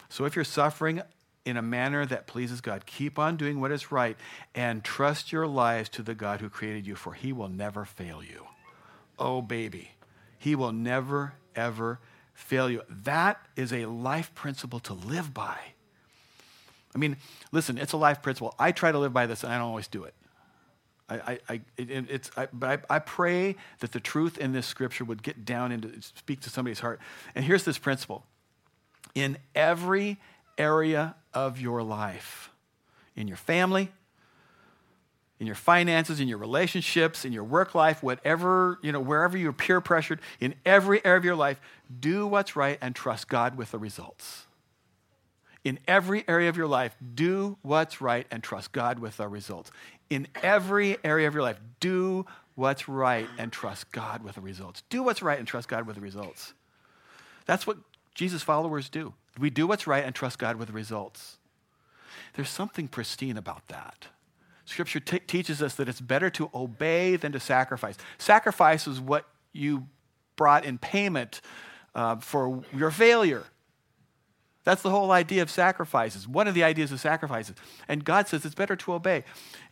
So 0.08 0.24
if 0.24 0.34
you're 0.34 0.44
suffering 0.44 1.02
in 1.44 1.56
a 1.56 1.62
manner 1.62 2.06
that 2.06 2.26
pleases 2.26 2.60
God, 2.60 2.86
keep 2.86 3.18
on 3.18 3.36
doing 3.36 3.60
what 3.60 3.72
is 3.72 3.90
right 3.90 4.16
and 4.54 4.84
trust 4.84 5.32
your 5.32 5.46
lives 5.46 5.88
to 5.90 6.02
the 6.02 6.14
God 6.14 6.40
who 6.40 6.48
created 6.48 6.86
you, 6.86 6.94
for 6.94 7.14
he 7.14 7.32
will 7.32 7.48
never 7.48 7.84
fail 7.84 8.22
you. 8.22 8.46
Oh, 9.18 9.42
baby. 9.42 9.92
He 10.38 10.54
will 10.54 10.72
never, 10.72 11.34
ever 11.56 11.98
fail 12.34 12.70
you. 12.70 12.82
That 12.88 13.40
is 13.56 13.72
a 13.72 13.86
life 13.86 14.34
principle 14.34 14.80
to 14.80 14.92
live 14.94 15.34
by. 15.34 15.58
I 16.94 16.98
mean, 16.98 17.16
listen, 17.50 17.78
it's 17.78 17.92
a 17.92 17.96
life 17.96 18.22
principle. 18.22 18.54
I 18.58 18.72
try 18.72 18.92
to 18.92 18.98
live 18.98 19.12
by 19.12 19.26
this, 19.26 19.42
and 19.42 19.52
I 19.52 19.58
don't 19.58 19.68
always 19.68 19.88
do 19.88 20.04
it. 20.04 20.14
I, 21.08 21.40
I, 21.48 21.60
it, 21.76 22.10
it's, 22.10 22.30
I, 22.38 22.48
but 22.52 22.84
I, 22.88 22.96
I 22.96 22.98
pray 22.98 23.56
that 23.80 23.92
the 23.92 24.00
truth 24.00 24.38
in 24.38 24.52
this 24.52 24.66
scripture 24.66 25.04
would 25.04 25.22
get 25.22 25.44
down 25.44 25.70
into 25.70 25.90
speak 26.00 26.40
to 26.42 26.50
somebody's 26.50 26.80
heart. 26.80 27.00
And 27.34 27.44
here's 27.44 27.64
this 27.64 27.76
principle: 27.76 28.24
in 29.14 29.36
every 29.54 30.18
area 30.56 31.14
of 31.34 31.60
your 31.60 31.82
life, 31.82 32.50
in 33.16 33.28
your 33.28 33.36
family, 33.36 33.90
in 35.38 35.46
your 35.46 35.56
finances, 35.56 36.20
in 36.20 36.28
your 36.28 36.38
relationships, 36.38 37.24
in 37.24 37.32
your 37.32 37.44
work 37.44 37.74
life, 37.74 38.02
whatever, 38.02 38.78
you 38.82 38.92
know, 38.92 39.00
wherever 39.00 39.36
you're 39.36 39.52
peer 39.52 39.80
pressured, 39.80 40.20
in 40.40 40.54
every 40.64 41.04
area 41.04 41.18
of 41.18 41.24
your 41.24 41.34
life, 41.34 41.60
do 42.00 42.26
what's 42.26 42.54
right 42.54 42.78
and 42.80 42.94
trust 42.94 43.28
God 43.28 43.56
with 43.56 43.72
the 43.72 43.78
results. 43.78 44.46
In 45.64 45.78
every 45.86 46.24
area 46.28 46.48
of 46.48 46.56
your 46.56 46.66
life, 46.66 46.96
do 47.14 47.56
what's 47.62 48.00
right 48.00 48.26
and 48.30 48.42
trust 48.42 48.72
God 48.72 48.98
with 48.98 49.16
the 49.16 49.28
results 49.28 49.70
in 50.12 50.28
every 50.42 50.98
area 51.02 51.26
of 51.26 51.32
your 51.32 51.42
life. 51.42 51.58
Do 51.80 52.26
what's 52.54 52.86
right 52.86 53.26
and 53.38 53.50
trust 53.50 53.90
God 53.92 54.22
with 54.22 54.34
the 54.34 54.42
results. 54.42 54.82
Do 54.90 55.02
what's 55.02 55.22
right 55.22 55.38
and 55.38 55.48
trust 55.48 55.68
God 55.68 55.86
with 55.86 55.96
the 55.96 56.02
results. 56.02 56.52
That's 57.46 57.66
what 57.66 57.78
Jesus' 58.14 58.42
followers 58.42 58.90
do. 58.90 59.14
We 59.38 59.50
do 59.50 59.66
what's 59.66 59.86
right 59.86 60.04
and 60.04 60.14
trust 60.14 60.38
God 60.38 60.56
with 60.56 60.68
the 60.68 60.74
results. 60.74 61.38
There's 62.34 62.48
something 62.48 62.88
pristine 62.88 63.36
about 63.36 63.68
that. 63.68 64.08
Scripture 64.64 65.00
t- 65.00 65.18
teaches 65.20 65.62
us 65.62 65.74
that 65.74 65.88
it's 65.88 66.00
better 66.00 66.30
to 66.30 66.50
obey 66.54 67.16
than 67.16 67.32
to 67.32 67.40
sacrifice. 67.40 67.96
Sacrifice 68.18 68.86
is 68.86 69.00
what 69.00 69.26
you 69.52 69.86
brought 70.36 70.64
in 70.64 70.78
payment 70.78 71.40
uh, 71.94 72.16
for 72.16 72.62
your 72.74 72.90
failure. 72.90 73.44
That's 74.64 74.82
the 74.82 74.90
whole 74.90 75.10
idea 75.10 75.42
of 75.42 75.50
sacrifices. 75.50 76.28
One 76.28 76.46
of 76.46 76.54
the 76.54 76.62
ideas 76.62 76.92
of 76.92 77.00
sacrifices. 77.00 77.56
And 77.88 78.04
God 78.04 78.28
says 78.28 78.44
it's 78.44 78.54
better 78.54 78.76
to 78.76 78.92
obey. 78.92 79.24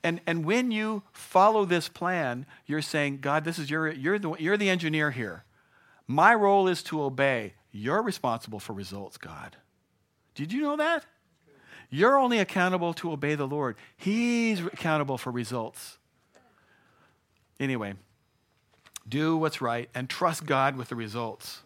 And, 0.03 0.21
and 0.27 0.45
when 0.45 0.73
you 0.73 1.05
follow 1.13 1.65
this 1.65 1.89
plan, 1.89 2.45
you're 2.67 2.83
saying, 2.83 3.19
God, 3.19 3.45
this 3.45 3.59
is 3.59 3.71
your, 3.71 3.91
you're, 3.91 4.19
the, 4.19 4.35
you're 4.39 4.57
the 4.57 4.69
engineer 4.69 5.13
here. 5.13 5.45
My 6.09 6.35
role 6.35 6.67
is 6.67 6.83
to 6.85 7.03
obey. 7.03 7.55
You're 7.73 8.03
responsible 8.03 8.61
for 8.61 8.73
results, 8.73 9.17
God. 9.17 9.57
Did 10.35 10.53
you 10.53 10.63
know 10.63 10.77
that? 10.77 11.05
You're 11.91 12.17
only 12.17 12.39
accountable 12.39 12.95
to 12.95 13.13
obey 13.13 13.35
the 13.35 13.47
Lord. 13.47 13.77
He's 13.97 14.61
accountable 14.61 15.19
for 15.19 15.31
results. 15.31 15.99
Anyway, 17.59 17.95
do 19.09 19.37
what's 19.37 19.61
right 19.61 19.91
and 19.95 20.09
trust 20.09 20.47
God 20.47 20.77
with 20.77 20.89
the 20.89 20.95
results. 20.95 21.63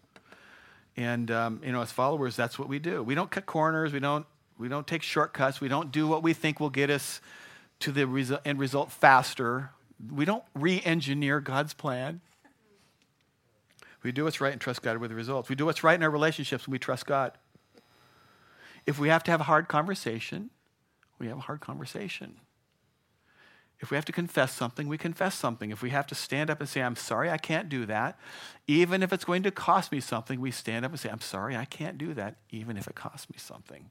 And 0.96 1.30
um, 1.30 1.60
you 1.64 1.72
know, 1.72 1.82
as 1.82 1.92
followers, 1.92 2.36
that's 2.36 2.58
what 2.58 2.68
we 2.68 2.78
do. 2.78 3.02
We 3.02 3.14
don't 3.14 3.30
cut 3.30 3.46
corners. 3.46 3.92
We 3.92 4.00
don't 4.00 4.26
we 4.56 4.68
don't 4.68 4.86
take 4.86 5.02
shortcuts. 5.02 5.60
We 5.60 5.68
don't 5.68 5.90
do 5.90 6.06
what 6.06 6.22
we 6.22 6.32
think 6.32 6.60
will 6.60 6.70
get 6.70 6.88
us 6.88 7.20
to 7.80 7.92
the 7.92 8.02
resu- 8.02 8.40
end 8.44 8.58
result 8.58 8.92
faster. 8.92 9.70
We 10.12 10.24
don't 10.24 10.44
re-engineer 10.54 11.40
God's 11.40 11.74
plan. 11.74 12.20
We 14.04 14.12
do 14.12 14.24
what's 14.24 14.40
right 14.40 14.52
and 14.52 14.60
trust 14.60 14.82
God 14.82 14.98
with 14.98 15.10
the 15.10 15.16
results. 15.16 15.48
We 15.48 15.56
do 15.56 15.64
what's 15.64 15.82
right 15.82 15.94
in 15.94 16.02
our 16.02 16.10
relationships 16.10 16.64
and 16.64 16.72
we 16.72 16.78
trust 16.78 17.06
God. 17.06 17.32
If 18.86 18.98
we 18.98 19.08
have 19.08 19.24
to 19.24 19.30
have 19.30 19.40
a 19.40 19.44
hard 19.44 19.66
conversation, 19.66 20.50
we 21.18 21.26
have 21.28 21.38
a 21.38 21.40
hard 21.40 21.60
conversation. 21.60 22.36
If 23.80 23.90
we 23.90 23.96
have 23.96 24.04
to 24.04 24.12
confess 24.12 24.52
something, 24.52 24.88
we 24.88 24.98
confess 24.98 25.34
something. 25.34 25.70
If 25.70 25.82
we 25.82 25.90
have 25.90 26.06
to 26.08 26.14
stand 26.14 26.50
up 26.50 26.60
and 26.60 26.68
say, 26.68 26.82
I'm 26.82 26.96
sorry, 26.96 27.30
I 27.30 27.38
can't 27.38 27.68
do 27.68 27.86
that, 27.86 28.18
even 28.66 29.02
if 29.02 29.12
it's 29.12 29.24
going 29.24 29.42
to 29.42 29.50
cost 29.50 29.90
me 29.90 30.00
something, 30.00 30.40
we 30.40 30.50
stand 30.50 30.84
up 30.84 30.92
and 30.92 31.00
say, 31.00 31.08
I'm 31.08 31.20
sorry, 31.20 31.56
I 31.56 31.64
can't 31.64 31.98
do 31.98 32.14
that, 32.14 32.36
even 32.50 32.76
if 32.76 32.86
it 32.86 32.94
costs 32.94 33.28
me 33.30 33.36
something. 33.38 33.90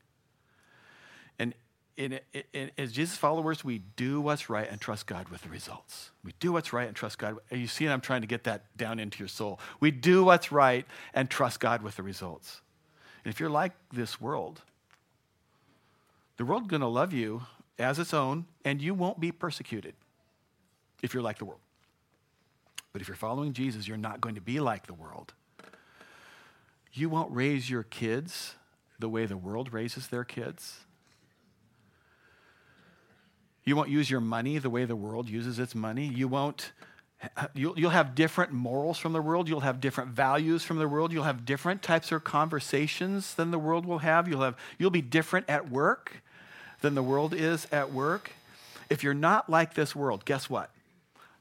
In, 1.96 2.20
in, 2.54 2.72
as 2.78 2.92
Jesus 2.92 3.18
followers, 3.18 3.64
we 3.64 3.80
do 3.96 4.20
what's 4.20 4.50
right 4.50 4.68
and 4.70 4.82
trust 4.82 5.06
God 5.06 5.30
with 5.30 5.44
the 5.44 5.50
results. 5.50 6.10
We 6.24 6.34
do 6.40 6.52
what's 6.52 6.74
right 6.74 6.88
and 6.88 6.96
trust 6.96 7.20
God. 7.20 7.38
You 7.52 7.68
see, 7.68 7.88
I'm 7.88 8.02
trying 8.02 8.22
to 8.22 8.28
get 8.28 8.46
that 8.46 8.76
down 8.76 9.00
into 9.00 9.20
your 9.20 9.28
soul. 9.28 9.60
We 9.80 9.92
do 9.92 10.24
what's 10.24 10.52
right 10.52 10.86
and 11.14 11.30
trust 11.30 11.60
God 11.60 11.84
with 11.84 11.96
the 11.96 12.04
results. 12.04 12.62
And 13.24 13.32
if 13.32 13.40
you're 13.40 13.50
like 13.50 13.74
this 13.92 14.20
world, 14.20 14.62
the 16.38 16.46
world's 16.46 16.68
going 16.68 16.82
to 16.82 16.88
love 16.88 17.14
you 17.14 17.44
as 17.78 18.00
its 18.00 18.14
own, 18.14 18.46
and 18.66 18.82
you 18.82 18.94
won't 18.94 19.20
be 19.20 19.32
persecuted 19.32 19.94
if 21.02 21.14
you're 21.14 21.24
like 21.24 21.38
the 21.38 21.46
world. 21.46 21.60
But 22.92 23.02
if 23.02 23.08
you're 23.08 23.16
following 23.16 23.54
Jesus, 23.54 23.88
you're 23.88 23.98
not 23.98 24.22
going 24.22 24.36
to 24.36 24.42
be 24.42 24.60
like 24.60 24.88
the 24.88 24.94
world. 24.94 25.34
You 26.92 27.10
won't 27.10 27.34
raise 27.34 27.70
your 27.70 27.84
kids 27.84 28.56
the 29.00 29.10
way 29.10 29.26
the 29.26 29.38
world 29.38 29.74
raises 29.74 30.08
their 30.08 30.24
kids. 30.24 30.80
You 33.66 33.76
won't 33.76 33.90
use 33.90 34.10
your 34.10 34.20
money 34.20 34.58
the 34.58 34.70
way 34.70 34.86
the 34.86 34.96
world 34.96 35.30
uses 35.30 35.60
its 35.60 35.74
money. 35.74 36.06
You 36.06 36.28
won't. 36.28 36.72
Uh, 37.38 37.48
you'll, 37.54 37.80
you'll 37.80 37.92
have 37.92 38.16
different 38.16 38.52
morals 38.52 38.98
from 38.98 39.14
the 39.14 39.22
world. 39.22 39.48
You'll 39.48 39.62
have 39.62 39.80
different 39.80 40.12
values 40.12 40.64
from 40.64 40.78
the 40.78 40.88
world. 40.88 41.14
You'll 41.14 41.24
have 41.24 41.46
different 41.46 41.82
types 41.82 42.12
of 42.12 42.26
conversations 42.26 43.36
than 43.36 43.52
the 43.52 43.60
world 43.60 43.86
will 43.86 44.00
have. 44.00 44.28
You'll, 44.28 44.42
have, 44.42 44.58
you'll 44.78 44.90
be 44.90 45.02
different 45.02 45.50
at 45.50 45.70
work 45.70 46.22
than 46.84 46.94
the 46.94 47.02
world 47.02 47.34
is 47.34 47.66
at 47.72 47.92
work, 47.92 48.34
if 48.90 49.04
you're 49.04 49.16
not 49.16 49.50
like 49.50 49.74
this 49.74 49.96
world, 49.96 50.26
guess 50.26 50.50
what? 50.50 50.70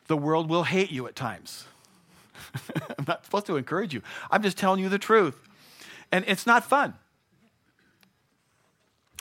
The 0.07 0.17
world 0.17 0.49
will 0.49 0.63
hate 0.65 0.91
you 0.91 1.07
at 1.07 1.15
times. 1.15 1.67
I'm 2.99 3.05
not 3.07 3.25
supposed 3.25 3.47
to 3.47 3.57
encourage 3.57 3.93
you. 3.93 4.03
I'm 4.31 4.43
just 4.43 4.57
telling 4.57 4.81
you 4.81 4.89
the 4.89 4.99
truth. 4.99 5.37
And 6.11 6.25
it's 6.29 6.47
not 6.47 6.65
fun. 6.65 6.95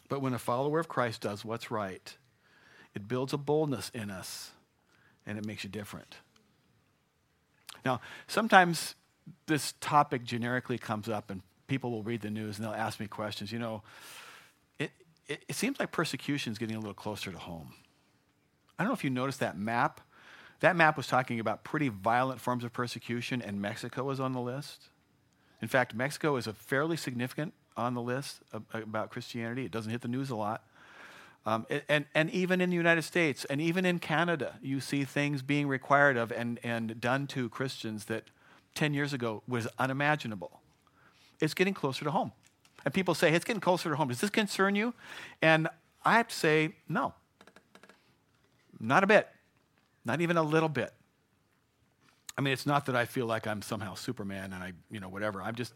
But 0.08 0.22
when 0.22 0.34
a 0.34 0.40
follower 0.40 0.80
of 0.80 0.88
Christ 0.88 1.22
does 1.22 1.44
what's 1.44 1.72
right, 1.72 2.16
it 2.96 3.08
builds 3.08 3.34
a 3.34 3.38
boldness 3.38 3.90
in 3.94 4.10
us 4.10 4.52
and 5.26 5.38
it 5.38 5.46
makes 5.46 5.64
you 5.64 5.70
different. 5.70 6.18
Now, 7.86 8.02
sometimes 8.28 8.96
this 9.48 9.74
topic 9.80 10.24
generically 10.24 10.78
comes 10.78 11.08
up, 11.10 11.30
and 11.30 11.42
people 11.68 11.92
will 11.92 12.04
read 12.04 12.22
the 12.22 12.30
news 12.30 12.58
and 12.58 12.66
they'll 12.66 12.74
ask 12.74 13.00
me 13.00 13.08
questions. 13.08 13.52
You 13.52 13.60
know, 13.60 13.84
it, 14.80 14.92
it, 15.28 15.44
it 15.48 15.56
seems 15.56 15.80
like 15.80 15.92
persecution 15.92 16.52
is 16.52 16.58
getting 16.58 16.76
a 16.76 16.80
little 16.80 16.94
closer 16.94 17.32
to 17.32 17.38
home. 17.38 17.74
I 18.78 18.84
don't 18.84 18.90
know 18.90 18.94
if 18.94 19.04
you 19.04 19.10
noticed 19.10 19.40
that 19.40 19.58
map. 19.58 20.02
That 20.60 20.76
map 20.76 20.98
was 20.98 21.08
talking 21.08 21.40
about 21.40 21.64
pretty 21.64 21.90
violent 21.90 22.40
forms 22.40 22.64
of 22.64 22.72
persecution, 22.74 23.42
and 23.42 23.62
Mexico 23.62 24.04
was 24.04 24.20
on 24.20 24.34
the 24.34 24.42
list. 24.42 24.90
In 25.62 25.68
fact, 25.68 25.94
Mexico 25.96 26.36
is 26.36 26.48
a 26.48 26.54
fairly 26.54 26.98
significant 26.98 27.54
on 27.78 27.94
the 27.94 28.02
list 28.02 28.42
of, 28.52 28.64
about 28.74 29.10
Christianity. 29.10 29.66
It 29.66 29.72
doesn't 29.72 29.92
hit 29.92 30.02
the 30.02 30.08
news 30.08 30.30
a 30.30 30.36
lot. 30.36 30.64
Um, 31.46 31.66
and, 31.90 32.06
and 32.14 32.30
even 32.30 32.62
in 32.62 32.70
the 32.70 32.76
United 32.76 33.02
States 33.02 33.46
and 33.46 33.60
even 33.60 33.84
in 33.86 33.98
Canada, 33.98 34.60
you 34.62 34.80
see 34.80 35.04
things 35.04 35.42
being 35.42 35.68
required 35.68 36.16
of 36.16 36.32
and, 36.32 36.60
and 36.64 37.02
done 37.02 37.26
to 37.28 37.50
Christians 37.50 38.06
that 38.06 38.26
10 38.76 38.94
years 38.94 39.12
ago 39.12 39.42
was 39.48 39.68
unimaginable. 39.80 40.62
It's 41.40 41.56
getting 41.56 41.74
closer 41.74 42.06
to 42.06 42.12
home. 42.12 42.32
And 42.86 42.94
people 42.94 43.16
say, 43.16 43.34
it's 43.34 43.46
getting 43.46 43.60
closer 43.60 43.90
to 43.90 43.96
home. 43.96 44.10
Does 44.10 44.22
this 44.22 44.30
concern 44.30 44.76
you? 44.76 44.94
And 45.42 45.68
I 46.06 46.18
have 46.18 46.28
to 46.28 46.36
say, 46.36 46.76
no. 46.88 47.14
Not 48.80 49.04
a 49.04 49.08
bit. 49.08 49.28
Not 50.06 50.22
even 50.22 50.38
a 50.38 50.44
little 50.44 50.70
bit. 50.70 50.94
I 52.38 52.42
mean, 52.42 52.54
it's 52.54 52.66
not 52.66 52.86
that 52.86 52.96
I 52.96 53.06
feel 53.06 53.26
like 53.26 53.46
I'm 53.46 53.62
somehow 53.62 53.96
Superman 53.96 54.54
and 54.54 54.64
I, 54.64 54.74
you 54.90 55.00
know, 55.00 55.10
whatever. 55.10 55.42
I'm 55.42 55.56
just, 55.56 55.74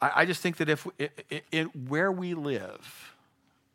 I, 0.00 0.12
I 0.16 0.24
just 0.24 0.40
think 0.40 0.56
that 0.58 0.68
if, 0.68 0.86
it, 0.98 1.24
it, 1.30 1.44
it, 1.50 1.88
where 1.88 2.10
we 2.10 2.34
live 2.34 3.13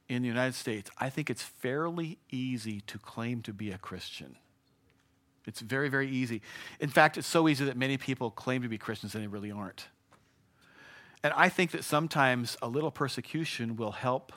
in 0.10 0.24
the 0.24 0.28
United 0.28 0.56
States, 0.56 0.90
I 0.98 1.10
think 1.10 1.30
it's 1.30 1.44
fairly 1.44 2.18
easy 2.32 2.82
to 2.82 2.98
claim 2.98 3.42
to 3.44 3.54
be 3.54 3.72
a 3.72 3.78
Christian. 3.78 4.36
It's 5.46 5.62
very, 5.62 5.88
very 5.88 6.10
easy. 6.10 6.42
In 6.80 6.90
fact, 6.90 7.18
it's 7.18 7.28
so 7.28 7.48
easy 7.48 7.64
that 7.66 7.78
many 7.78 7.98
people 7.98 8.32
claim 8.32 8.62
to 8.64 8.68
be 8.68 8.78
Christians 8.78 9.16
and 9.16 9.24
they 9.24 9.28
really 9.28 9.52
aren't. 9.52 9.88
And 11.24 11.34
I 11.36 11.50
think 11.50 11.72
that 11.72 11.84
sometimes 11.84 12.58
a 12.62 12.68
little 12.68 12.92
persecution 12.92 13.76
will 13.76 13.92
help 13.92 14.34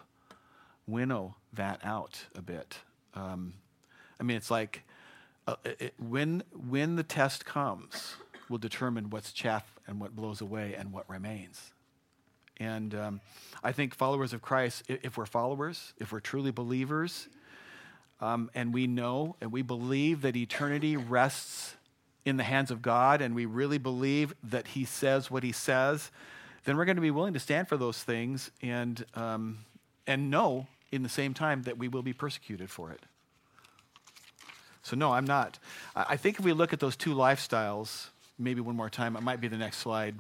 winnow 0.87 1.37
that 1.53 1.81
out 1.85 2.27
a 2.35 2.43
bit. 2.43 2.79
Um, 3.15 3.55
I 4.21 4.25
mean, 4.25 4.37
it's 4.37 4.51
like 4.51 4.83
uh, 5.47 5.57
it, 5.65 5.95
when, 5.99 6.43
when 6.53 6.97
the 6.97 7.03
test 7.03 7.45
comes, 7.45 8.17
will 8.49 8.59
determine 8.59 9.11
what's 9.11 9.33
chaff 9.33 9.79
and 9.87 10.01
what 10.01 10.15
blows 10.15 10.41
away 10.41 10.75
and 10.75 10.93
what 10.93 11.09
remains. 11.09 11.73
And 12.62 12.94
um, 12.94 13.20
I 13.64 13.72
think 13.72 13.92
followers 13.92 14.33
of 14.33 14.40
Christ, 14.40 14.85
if 14.87 15.16
we're 15.16 15.27
followers, 15.27 15.94
if 15.98 16.12
we're 16.12 16.20
truly 16.20 16.53
believers, 16.53 17.27
um, 18.20 18.51
and 18.55 18.72
we 18.72 18.87
know 18.87 19.35
and 19.40 19.51
we 19.51 19.62
believe 19.62 20.22
that 20.22 20.37
eternity 20.37 20.96
rests 20.96 21.75
in 22.25 22.37
the 22.37 22.44
hands 22.44 22.70
of 22.70 22.81
God, 22.81 23.20
and 23.20 23.35
we 23.35 23.46
really 23.46 23.79
believe 23.79 24.33
that 24.44 24.68
He 24.68 24.85
says 24.85 25.29
what 25.29 25.42
He 25.42 25.51
says, 25.51 26.12
then 26.64 26.77
we're 26.77 26.85
going 26.85 26.96
to 26.96 27.03
be 27.03 27.11
willing 27.11 27.35
to 27.35 27.40
stand 27.40 27.66
for 27.66 27.77
those 27.77 28.01
things 28.01 28.53
and, 28.62 29.05
um, 29.14 29.59
and 30.07 30.31
know 30.31 30.68
in 30.92 31.03
the 31.03 31.09
same 31.09 31.35
time 31.35 31.62
that 31.62 31.79
we 31.79 31.88
will 31.88 32.03
be 32.03 32.12
persecuted 32.12 32.70
for 32.70 32.92
it. 32.92 33.01
So, 34.85 34.94
no, 34.94 35.12
I'm 35.12 35.25
not. 35.25 35.59
I 35.96 36.16
think 36.16 36.38
if 36.38 36.44
we 36.44 36.53
look 36.53 36.72
at 36.72 36.79
those 36.79 36.94
two 36.94 37.14
lifestyles, 37.14 38.07
maybe 38.38 38.61
one 38.61 38.77
more 38.77 38.90
time, 38.90 39.16
it 39.16 39.22
might 39.22 39.40
be 39.40 39.48
the 39.48 39.57
next 39.57 39.79
slide, 39.79 40.14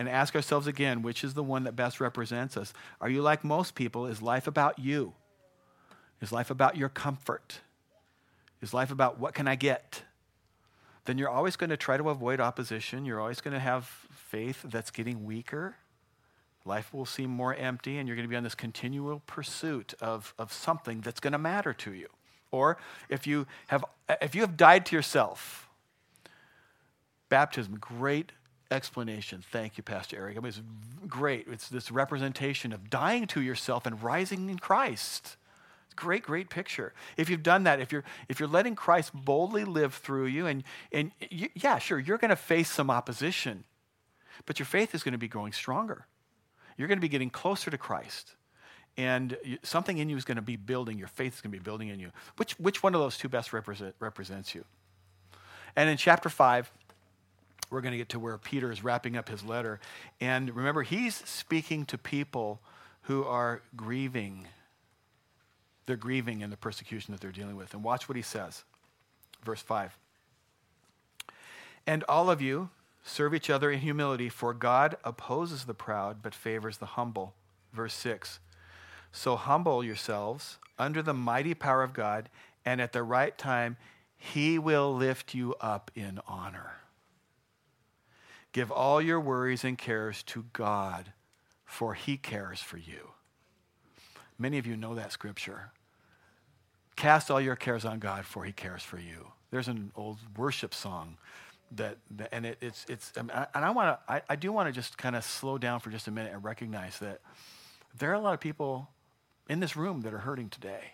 and 0.00 0.08
ask 0.08 0.34
ourselves 0.34 0.66
again 0.66 1.02
which 1.02 1.22
is 1.22 1.34
the 1.34 1.42
one 1.42 1.64
that 1.64 1.76
best 1.76 2.00
represents 2.00 2.56
us? 2.56 2.72
Are 3.02 3.10
you 3.10 3.20
like 3.20 3.44
most 3.44 3.74
people? 3.74 4.06
Is 4.06 4.22
life 4.22 4.46
about 4.46 4.78
you? 4.78 5.12
Is 6.22 6.32
life 6.32 6.50
about 6.50 6.74
your 6.74 6.88
comfort? 6.88 7.60
Is 8.62 8.72
life 8.72 8.90
about 8.90 9.20
what 9.20 9.34
can 9.34 9.46
I 9.46 9.56
get? 9.56 10.04
Then 11.04 11.18
you're 11.18 11.28
always 11.28 11.56
going 11.56 11.68
to 11.68 11.76
try 11.76 11.98
to 11.98 12.08
avoid 12.08 12.40
opposition. 12.40 13.04
You're 13.04 13.20
always 13.20 13.42
going 13.42 13.52
to 13.52 13.60
have 13.60 13.84
faith 14.10 14.62
that's 14.64 14.90
getting 14.90 15.26
weaker. 15.26 15.76
Life 16.64 16.94
will 16.94 17.04
seem 17.04 17.28
more 17.28 17.54
empty, 17.54 17.98
and 17.98 18.08
you're 18.08 18.16
going 18.16 18.26
to 18.26 18.30
be 18.30 18.36
on 18.36 18.42
this 18.42 18.54
continual 18.54 19.20
pursuit 19.26 19.92
of, 20.00 20.32
of 20.38 20.50
something 20.50 21.02
that's 21.02 21.20
going 21.20 21.32
to 21.32 21.38
matter 21.38 21.74
to 21.74 21.92
you. 21.92 22.08
Or 22.50 22.78
if 23.10 23.26
you 23.26 23.46
have, 23.66 23.84
if 24.22 24.34
you 24.34 24.40
have 24.40 24.56
died 24.56 24.86
to 24.86 24.96
yourself, 24.96 25.68
baptism, 27.28 27.76
great 27.78 28.32
explanation. 28.70 29.42
Thank 29.50 29.76
you, 29.76 29.82
Pastor 29.82 30.16
Eric. 30.16 30.36
I 30.36 30.40
mean, 30.40 30.48
it's 30.48 30.62
great. 31.06 31.46
It's 31.50 31.68
this 31.68 31.90
representation 31.90 32.72
of 32.72 32.90
dying 32.90 33.26
to 33.28 33.40
yourself 33.40 33.86
and 33.86 34.02
rising 34.02 34.48
in 34.48 34.58
Christ. 34.58 35.36
It's 35.86 35.94
a 35.94 35.96
great, 35.96 36.22
great 36.22 36.50
picture. 36.50 36.92
If 37.16 37.28
you've 37.28 37.42
done 37.42 37.64
that, 37.64 37.80
if 37.80 37.92
you're 37.92 38.04
if 38.28 38.38
you're 38.38 38.48
letting 38.48 38.74
Christ 38.74 39.12
boldly 39.14 39.64
live 39.64 39.94
through 39.94 40.26
you, 40.26 40.46
and 40.46 40.62
and 40.92 41.12
you, 41.30 41.48
yeah, 41.54 41.78
sure, 41.78 41.98
you're 41.98 42.18
going 42.18 42.30
to 42.30 42.36
face 42.36 42.70
some 42.70 42.90
opposition, 42.90 43.64
but 44.46 44.58
your 44.58 44.66
faith 44.66 44.94
is 44.94 45.02
going 45.02 45.12
to 45.12 45.18
be 45.18 45.28
growing 45.28 45.52
stronger. 45.52 46.06
You're 46.76 46.88
going 46.88 46.98
to 46.98 47.02
be 47.02 47.08
getting 47.08 47.30
closer 47.30 47.70
to 47.70 47.78
Christ 47.78 48.34
and 48.96 49.36
something 49.62 49.98
in 49.98 50.08
you 50.08 50.16
is 50.16 50.24
going 50.24 50.36
to 50.36 50.42
be 50.42 50.56
building. 50.56 50.98
Your 50.98 51.08
faith 51.08 51.34
is 51.34 51.40
going 51.40 51.52
to 51.52 51.58
be 51.58 51.62
building 51.62 51.88
in 51.88 52.00
you. 52.00 52.10
Which, 52.36 52.58
which 52.58 52.82
one 52.82 52.94
of 52.94 53.00
those 53.00 53.16
two 53.16 53.28
best 53.28 53.52
represent, 53.52 53.94
represents 53.98 54.54
you? 54.54 54.64
And 55.76 55.88
in 55.88 55.96
chapter 55.96 56.28
5, 56.28 56.70
we're 57.70 57.80
going 57.80 57.92
to 57.92 57.98
get 57.98 58.10
to 58.10 58.18
where 58.18 58.36
Peter 58.36 58.70
is 58.70 58.84
wrapping 58.84 59.16
up 59.16 59.28
his 59.28 59.44
letter. 59.44 59.80
And 60.20 60.54
remember, 60.54 60.82
he's 60.82 61.14
speaking 61.14 61.84
to 61.86 61.96
people 61.96 62.60
who 63.02 63.24
are 63.24 63.62
grieving. 63.76 64.48
They're 65.86 65.96
grieving 65.96 66.40
in 66.40 66.50
the 66.50 66.56
persecution 66.56 67.12
that 67.12 67.20
they're 67.20 67.32
dealing 67.32 67.56
with. 67.56 67.72
And 67.72 67.82
watch 67.82 68.08
what 68.08 68.16
he 68.16 68.22
says. 68.22 68.64
Verse 69.44 69.62
5. 69.62 69.96
And 71.86 72.04
all 72.08 72.28
of 72.30 72.42
you 72.42 72.70
serve 73.02 73.34
each 73.34 73.48
other 73.48 73.70
in 73.70 73.80
humility, 73.80 74.28
for 74.28 74.52
God 74.52 74.96
opposes 75.04 75.64
the 75.64 75.74
proud 75.74 76.22
but 76.22 76.34
favors 76.34 76.78
the 76.78 76.86
humble. 76.86 77.34
Verse 77.72 77.94
6. 77.94 78.40
So 79.12 79.36
humble 79.36 79.82
yourselves 79.82 80.58
under 80.78 81.02
the 81.02 81.14
mighty 81.14 81.54
power 81.54 81.82
of 81.82 81.92
God, 81.92 82.28
and 82.64 82.80
at 82.80 82.92
the 82.92 83.02
right 83.02 83.36
time, 83.36 83.76
he 84.16 84.58
will 84.58 84.94
lift 84.94 85.34
you 85.34 85.54
up 85.60 85.90
in 85.94 86.20
honor. 86.28 86.79
Give 88.52 88.72
all 88.72 89.00
your 89.00 89.20
worries 89.20 89.64
and 89.64 89.78
cares 89.78 90.22
to 90.24 90.46
God, 90.52 91.12
for 91.64 91.94
he 91.94 92.16
cares 92.16 92.60
for 92.60 92.78
you. 92.78 93.12
Many 94.38 94.58
of 94.58 94.66
you 94.66 94.76
know 94.76 94.94
that 94.94 95.12
scripture. 95.12 95.72
Cast 96.96 97.30
all 97.30 97.40
your 97.40 97.56
cares 97.56 97.84
on 97.84 97.98
God, 97.98 98.24
for 98.24 98.44
he 98.44 98.52
cares 98.52 98.82
for 98.82 98.98
you. 98.98 99.32
There's 99.50 99.68
an 99.68 99.92
old 99.96 100.18
worship 100.36 100.74
song 100.74 101.16
that, 101.72 101.98
and 102.32 102.44
it, 102.44 102.58
it's, 102.60 102.84
it's, 102.88 103.12
and 103.16 103.30
I 103.32 103.70
want 103.70 103.98
to, 104.06 104.12
I, 104.12 104.22
I 104.28 104.36
do 104.36 104.52
want 104.52 104.68
to 104.68 104.72
just 104.72 104.98
kind 104.98 105.14
of 105.14 105.24
slow 105.24 105.58
down 105.58 105.80
for 105.80 105.90
just 105.90 106.08
a 106.08 106.10
minute 106.10 106.32
and 106.32 106.42
recognize 106.42 106.98
that 106.98 107.20
there 107.98 108.10
are 108.10 108.14
a 108.14 108.20
lot 108.20 108.34
of 108.34 108.40
people 108.40 108.88
in 109.48 109.60
this 109.60 109.76
room 109.76 110.02
that 110.02 110.12
are 110.12 110.18
hurting 110.18 110.48
today. 110.48 110.92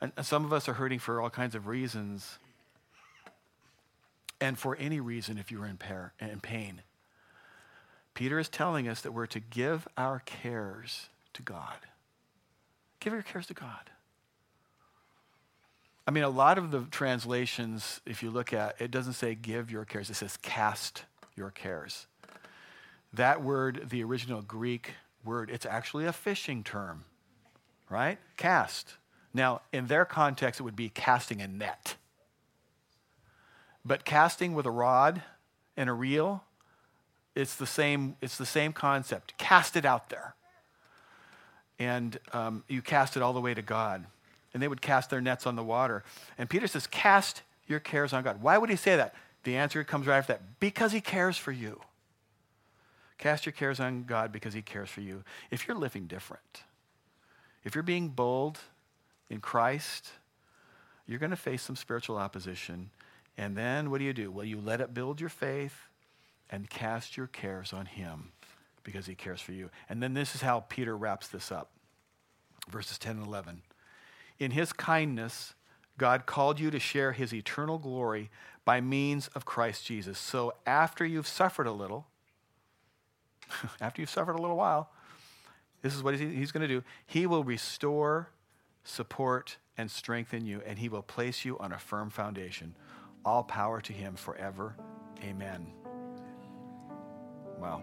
And 0.00 0.12
some 0.22 0.44
of 0.44 0.52
us 0.52 0.68
are 0.68 0.74
hurting 0.74 0.98
for 0.98 1.20
all 1.20 1.30
kinds 1.30 1.54
of 1.54 1.66
reasons. 1.66 2.38
And 4.40 4.58
for 4.58 4.76
any 4.76 5.00
reason, 5.00 5.38
if 5.38 5.50
you're 5.50 5.66
in, 5.66 5.78
in 6.20 6.40
pain. 6.40 6.82
Peter 8.14 8.38
is 8.38 8.48
telling 8.48 8.88
us 8.88 9.02
that 9.02 9.12
we're 9.12 9.26
to 9.26 9.40
give 9.40 9.86
our 9.96 10.20
cares 10.24 11.08
to 11.34 11.42
God. 11.42 11.78
Give 13.00 13.12
your 13.12 13.22
cares 13.22 13.46
to 13.48 13.54
God. 13.54 13.90
I 16.06 16.10
mean, 16.12 16.24
a 16.24 16.28
lot 16.28 16.56
of 16.56 16.70
the 16.70 16.82
translations, 16.90 18.00
if 18.06 18.22
you 18.22 18.30
look 18.30 18.52
at 18.52 18.80
it, 18.80 18.90
doesn't 18.90 19.14
say 19.14 19.34
give 19.34 19.70
your 19.70 19.84
cares, 19.84 20.08
it 20.08 20.14
says 20.14 20.36
cast 20.36 21.04
your 21.34 21.50
cares. 21.50 22.06
That 23.12 23.42
word, 23.42 23.88
the 23.90 24.04
original 24.04 24.40
Greek 24.40 24.92
word, 25.24 25.50
it's 25.50 25.66
actually 25.66 26.06
a 26.06 26.12
fishing 26.12 26.62
term 26.62 27.04
right? 27.88 28.18
Cast. 28.36 28.94
Now, 29.32 29.62
in 29.72 29.86
their 29.86 30.04
context, 30.04 30.60
it 30.60 30.62
would 30.62 30.76
be 30.76 30.88
casting 30.88 31.40
a 31.40 31.48
net. 31.48 31.95
But 33.86 34.04
casting 34.04 34.54
with 34.54 34.66
a 34.66 34.70
rod 34.70 35.22
and 35.76 35.88
a 35.88 35.92
reel, 35.92 36.42
it's 37.36 37.54
the 37.54 37.66
same, 37.66 38.16
it's 38.20 38.36
the 38.36 38.46
same 38.46 38.72
concept. 38.72 39.38
Cast 39.38 39.76
it 39.76 39.84
out 39.84 40.08
there. 40.08 40.34
And 41.78 42.18
um, 42.32 42.64
you 42.68 42.82
cast 42.82 43.16
it 43.16 43.22
all 43.22 43.32
the 43.32 43.40
way 43.40 43.54
to 43.54 43.62
God. 43.62 44.04
And 44.52 44.62
they 44.62 44.68
would 44.68 44.82
cast 44.82 45.10
their 45.10 45.20
nets 45.20 45.46
on 45.46 45.54
the 45.54 45.62
water. 45.62 46.02
And 46.36 46.50
Peter 46.50 46.66
says, 46.66 46.86
Cast 46.86 47.42
your 47.68 47.78
cares 47.78 48.12
on 48.12 48.24
God. 48.24 48.42
Why 48.42 48.58
would 48.58 48.70
he 48.70 48.76
say 48.76 48.96
that? 48.96 49.14
The 49.44 49.56
answer 49.56 49.84
comes 49.84 50.06
right 50.06 50.16
after 50.16 50.32
that 50.32 50.42
because 50.58 50.90
he 50.92 51.00
cares 51.00 51.36
for 51.36 51.52
you. 51.52 51.80
Cast 53.18 53.46
your 53.46 53.52
cares 53.52 53.78
on 53.78 54.04
God 54.04 54.32
because 54.32 54.54
he 54.54 54.62
cares 54.62 54.88
for 54.88 55.00
you. 55.00 55.22
If 55.50 55.68
you're 55.68 55.76
living 55.76 56.06
different, 56.06 56.62
if 57.64 57.74
you're 57.74 57.82
being 57.82 58.08
bold 58.08 58.58
in 59.30 59.40
Christ, 59.40 60.08
you're 61.06 61.18
going 61.18 61.30
to 61.30 61.36
face 61.36 61.62
some 61.62 61.76
spiritual 61.76 62.16
opposition. 62.16 62.90
And 63.38 63.56
then 63.56 63.90
what 63.90 63.98
do 63.98 64.04
you 64.04 64.12
do? 64.12 64.30
Well, 64.30 64.44
you 64.44 64.60
let 64.60 64.80
it 64.80 64.94
build 64.94 65.20
your 65.20 65.30
faith 65.30 65.76
and 66.50 66.70
cast 66.70 67.16
your 67.16 67.26
cares 67.26 67.72
on 67.72 67.86
Him 67.86 68.32
because 68.82 69.06
He 69.06 69.14
cares 69.14 69.40
for 69.40 69.52
you. 69.52 69.70
And 69.88 70.02
then 70.02 70.14
this 70.14 70.34
is 70.34 70.42
how 70.42 70.60
Peter 70.68 70.96
wraps 70.96 71.28
this 71.28 71.52
up 71.52 71.70
verses 72.68 72.98
10 72.98 73.18
and 73.18 73.26
11. 73.26 73.62
In 74.38 74.50
His 74.50 74.72
kindness, 74.72 75.54
God 75.98 76.26
called 76.26 76.60
you 76.60 76.70
to 76.70 76.78
share 76.78 77.12
his 77.12 77.32
eternal 77.32 77.78
glory 77.78 78.30
by 78.64 78.80
means 78.80 79.28
of 79.28 79.44
Christ 79.44 79.86
Jesus. 79.86 80.18
So 80.18 80.54
after 80.66 81.04
you've 81.04 81.26
suffered 81.26 81.66
a 81.66 81.72
little, 81.72 82.06
after 83.80 84.02
you've 84.02 84.10
suffered 84.10 84.36
a 84.36 84.40
little 84.40 84.56
while, 84.56 84.90
this 85.82 85.94
is 85.94 86.02
what 86.02 86.18
he's 86.18 86.52
going 86.52 86.62
to 86.62 86.68
do. 86.68 86.82
He 87.06 87.26
will 87.26 87.44
restore, 87.44 88.30
support, 88.82 89.56
and 89.78 89.90
strengthen 89.90 90.44
you, 90.44 90.62
and 90.66 90.78
he 90.78 90.88
will 90.88 91.02
place 91.02 91.44
you 91.44 91.58
on 91.58 91.72
a 91.72 91.78
firm 91.78 92.10
foundation. 92.10 92.74
All 93.26 93.42
power 93.42 93.80
to 93.80 93.92
him 93.92 94.14
forever. 94.14 94.76
Amen. 95.24 95.66
Wow. 97.58 97.82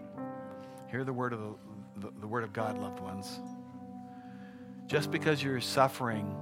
Hear 0.90 1.04
the 1.04 1.12
word 1.12 1.34
of 1.34 1.40
the, 1.40 2.06
the, 2.06 2.20
the 2.20 2.26
word 2.26 2.44
of 2.44 2.54
God, 2.54 2.78
loved 2.78 3.00
ones. 3.00 3.40
Just 4.86 5.10
because 5.10 5.42
you're 5.42 5.60
suffering 5.60 6.34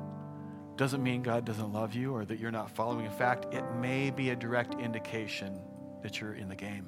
doesn't 0.77 1.03
mean 1.03 1.23
God 1.23 1.45
doesn't 1.45 1.73
love 1.73 1.95
you 1.95 2.15
or 2.15 2.25
that 2.25 2.39
you're 2.39 2.53
not 2.53 2.71
following. 2.71 3.05
In 3.05 3.11
fact, 3.11 3.53
it 3.53 3.65
may 3.81 4.11
be 4.11 4.31
a 4.31 4.37
direct 4.37 4.75
indication 4.81 5.61
that 6.05 6.21
you're 6.21 6.35
in 6.35 6.49
the 6.49 6.55
game. 6.55 6.87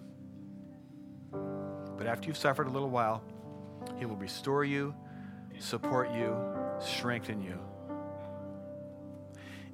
But 1.32 2.06
after 2.06 2.28
you've 2.28 2.36
suffered 2.36 2.68
a 2.68 2.70
little 2.70 2.90
while, 2.90 3.24
He 3.96 4.06
will 4.06 4.16
restore 4.16 4.64
you, 4.64 4.94
support 5.58 6.12
you, 6.12 6.36
strengthen 6.78 7.42
you. 7.42 7.58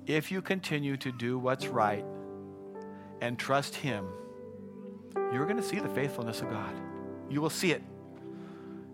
If 0.07 0.33
you 0.33 0.41
continue 0.41 0.97
to 0.97 1.13
do 1.13 1.39
what's 1.39 1.67
right 1.67 2.05
and 3.21 3.39
trust 3.39 3.75
Him, 3.75 4.07
you're 5.33 5.45
going 5.45 5.57
to 5.57 5.63
see 5.63 5.79
the 5.79 5.89
faithfulness 5.89 6.41
of 6.41 6.51
God. 6.51 6.73
You 7.29 7.41
will 7.41 7.51
see 7.51 7.73
it. 7.73 7.83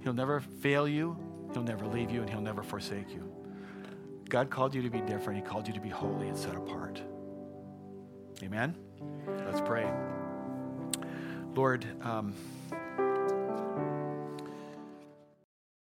He'll 0.02 0.12
never 0.12 0.40
fail 0.40 0.86
you, 0.86 1.16
He'll 1.52 1.62
never 1.62 1.86
leave 1.86 2.10
you, 2.10 2.20
and 2.20 2.30
He'll 2.30 2.40
never 2.40 2.62
forsake 2.62 3.10
you. 3.10 3.32
God 4.28 4.50
called 4.50 4.74
you 4.74 4.82
to 4.82 4.90
be 4.90 5.00
different. 5.00 5.38
He 5.38 5.48
called 5.48 5.66
you 5.68 5.74
to 5.74 5.80
be 5.80 5.88
holy 5.88 6.28
and 6.28 6.36
set 6.36 6.54
apart. 6.54 7.00
Amen? 8.42 8.76
Let's 9.46 9.60
pray. 9.60 9.90
Lord, 11.54 11.86
um, 12.02 12.34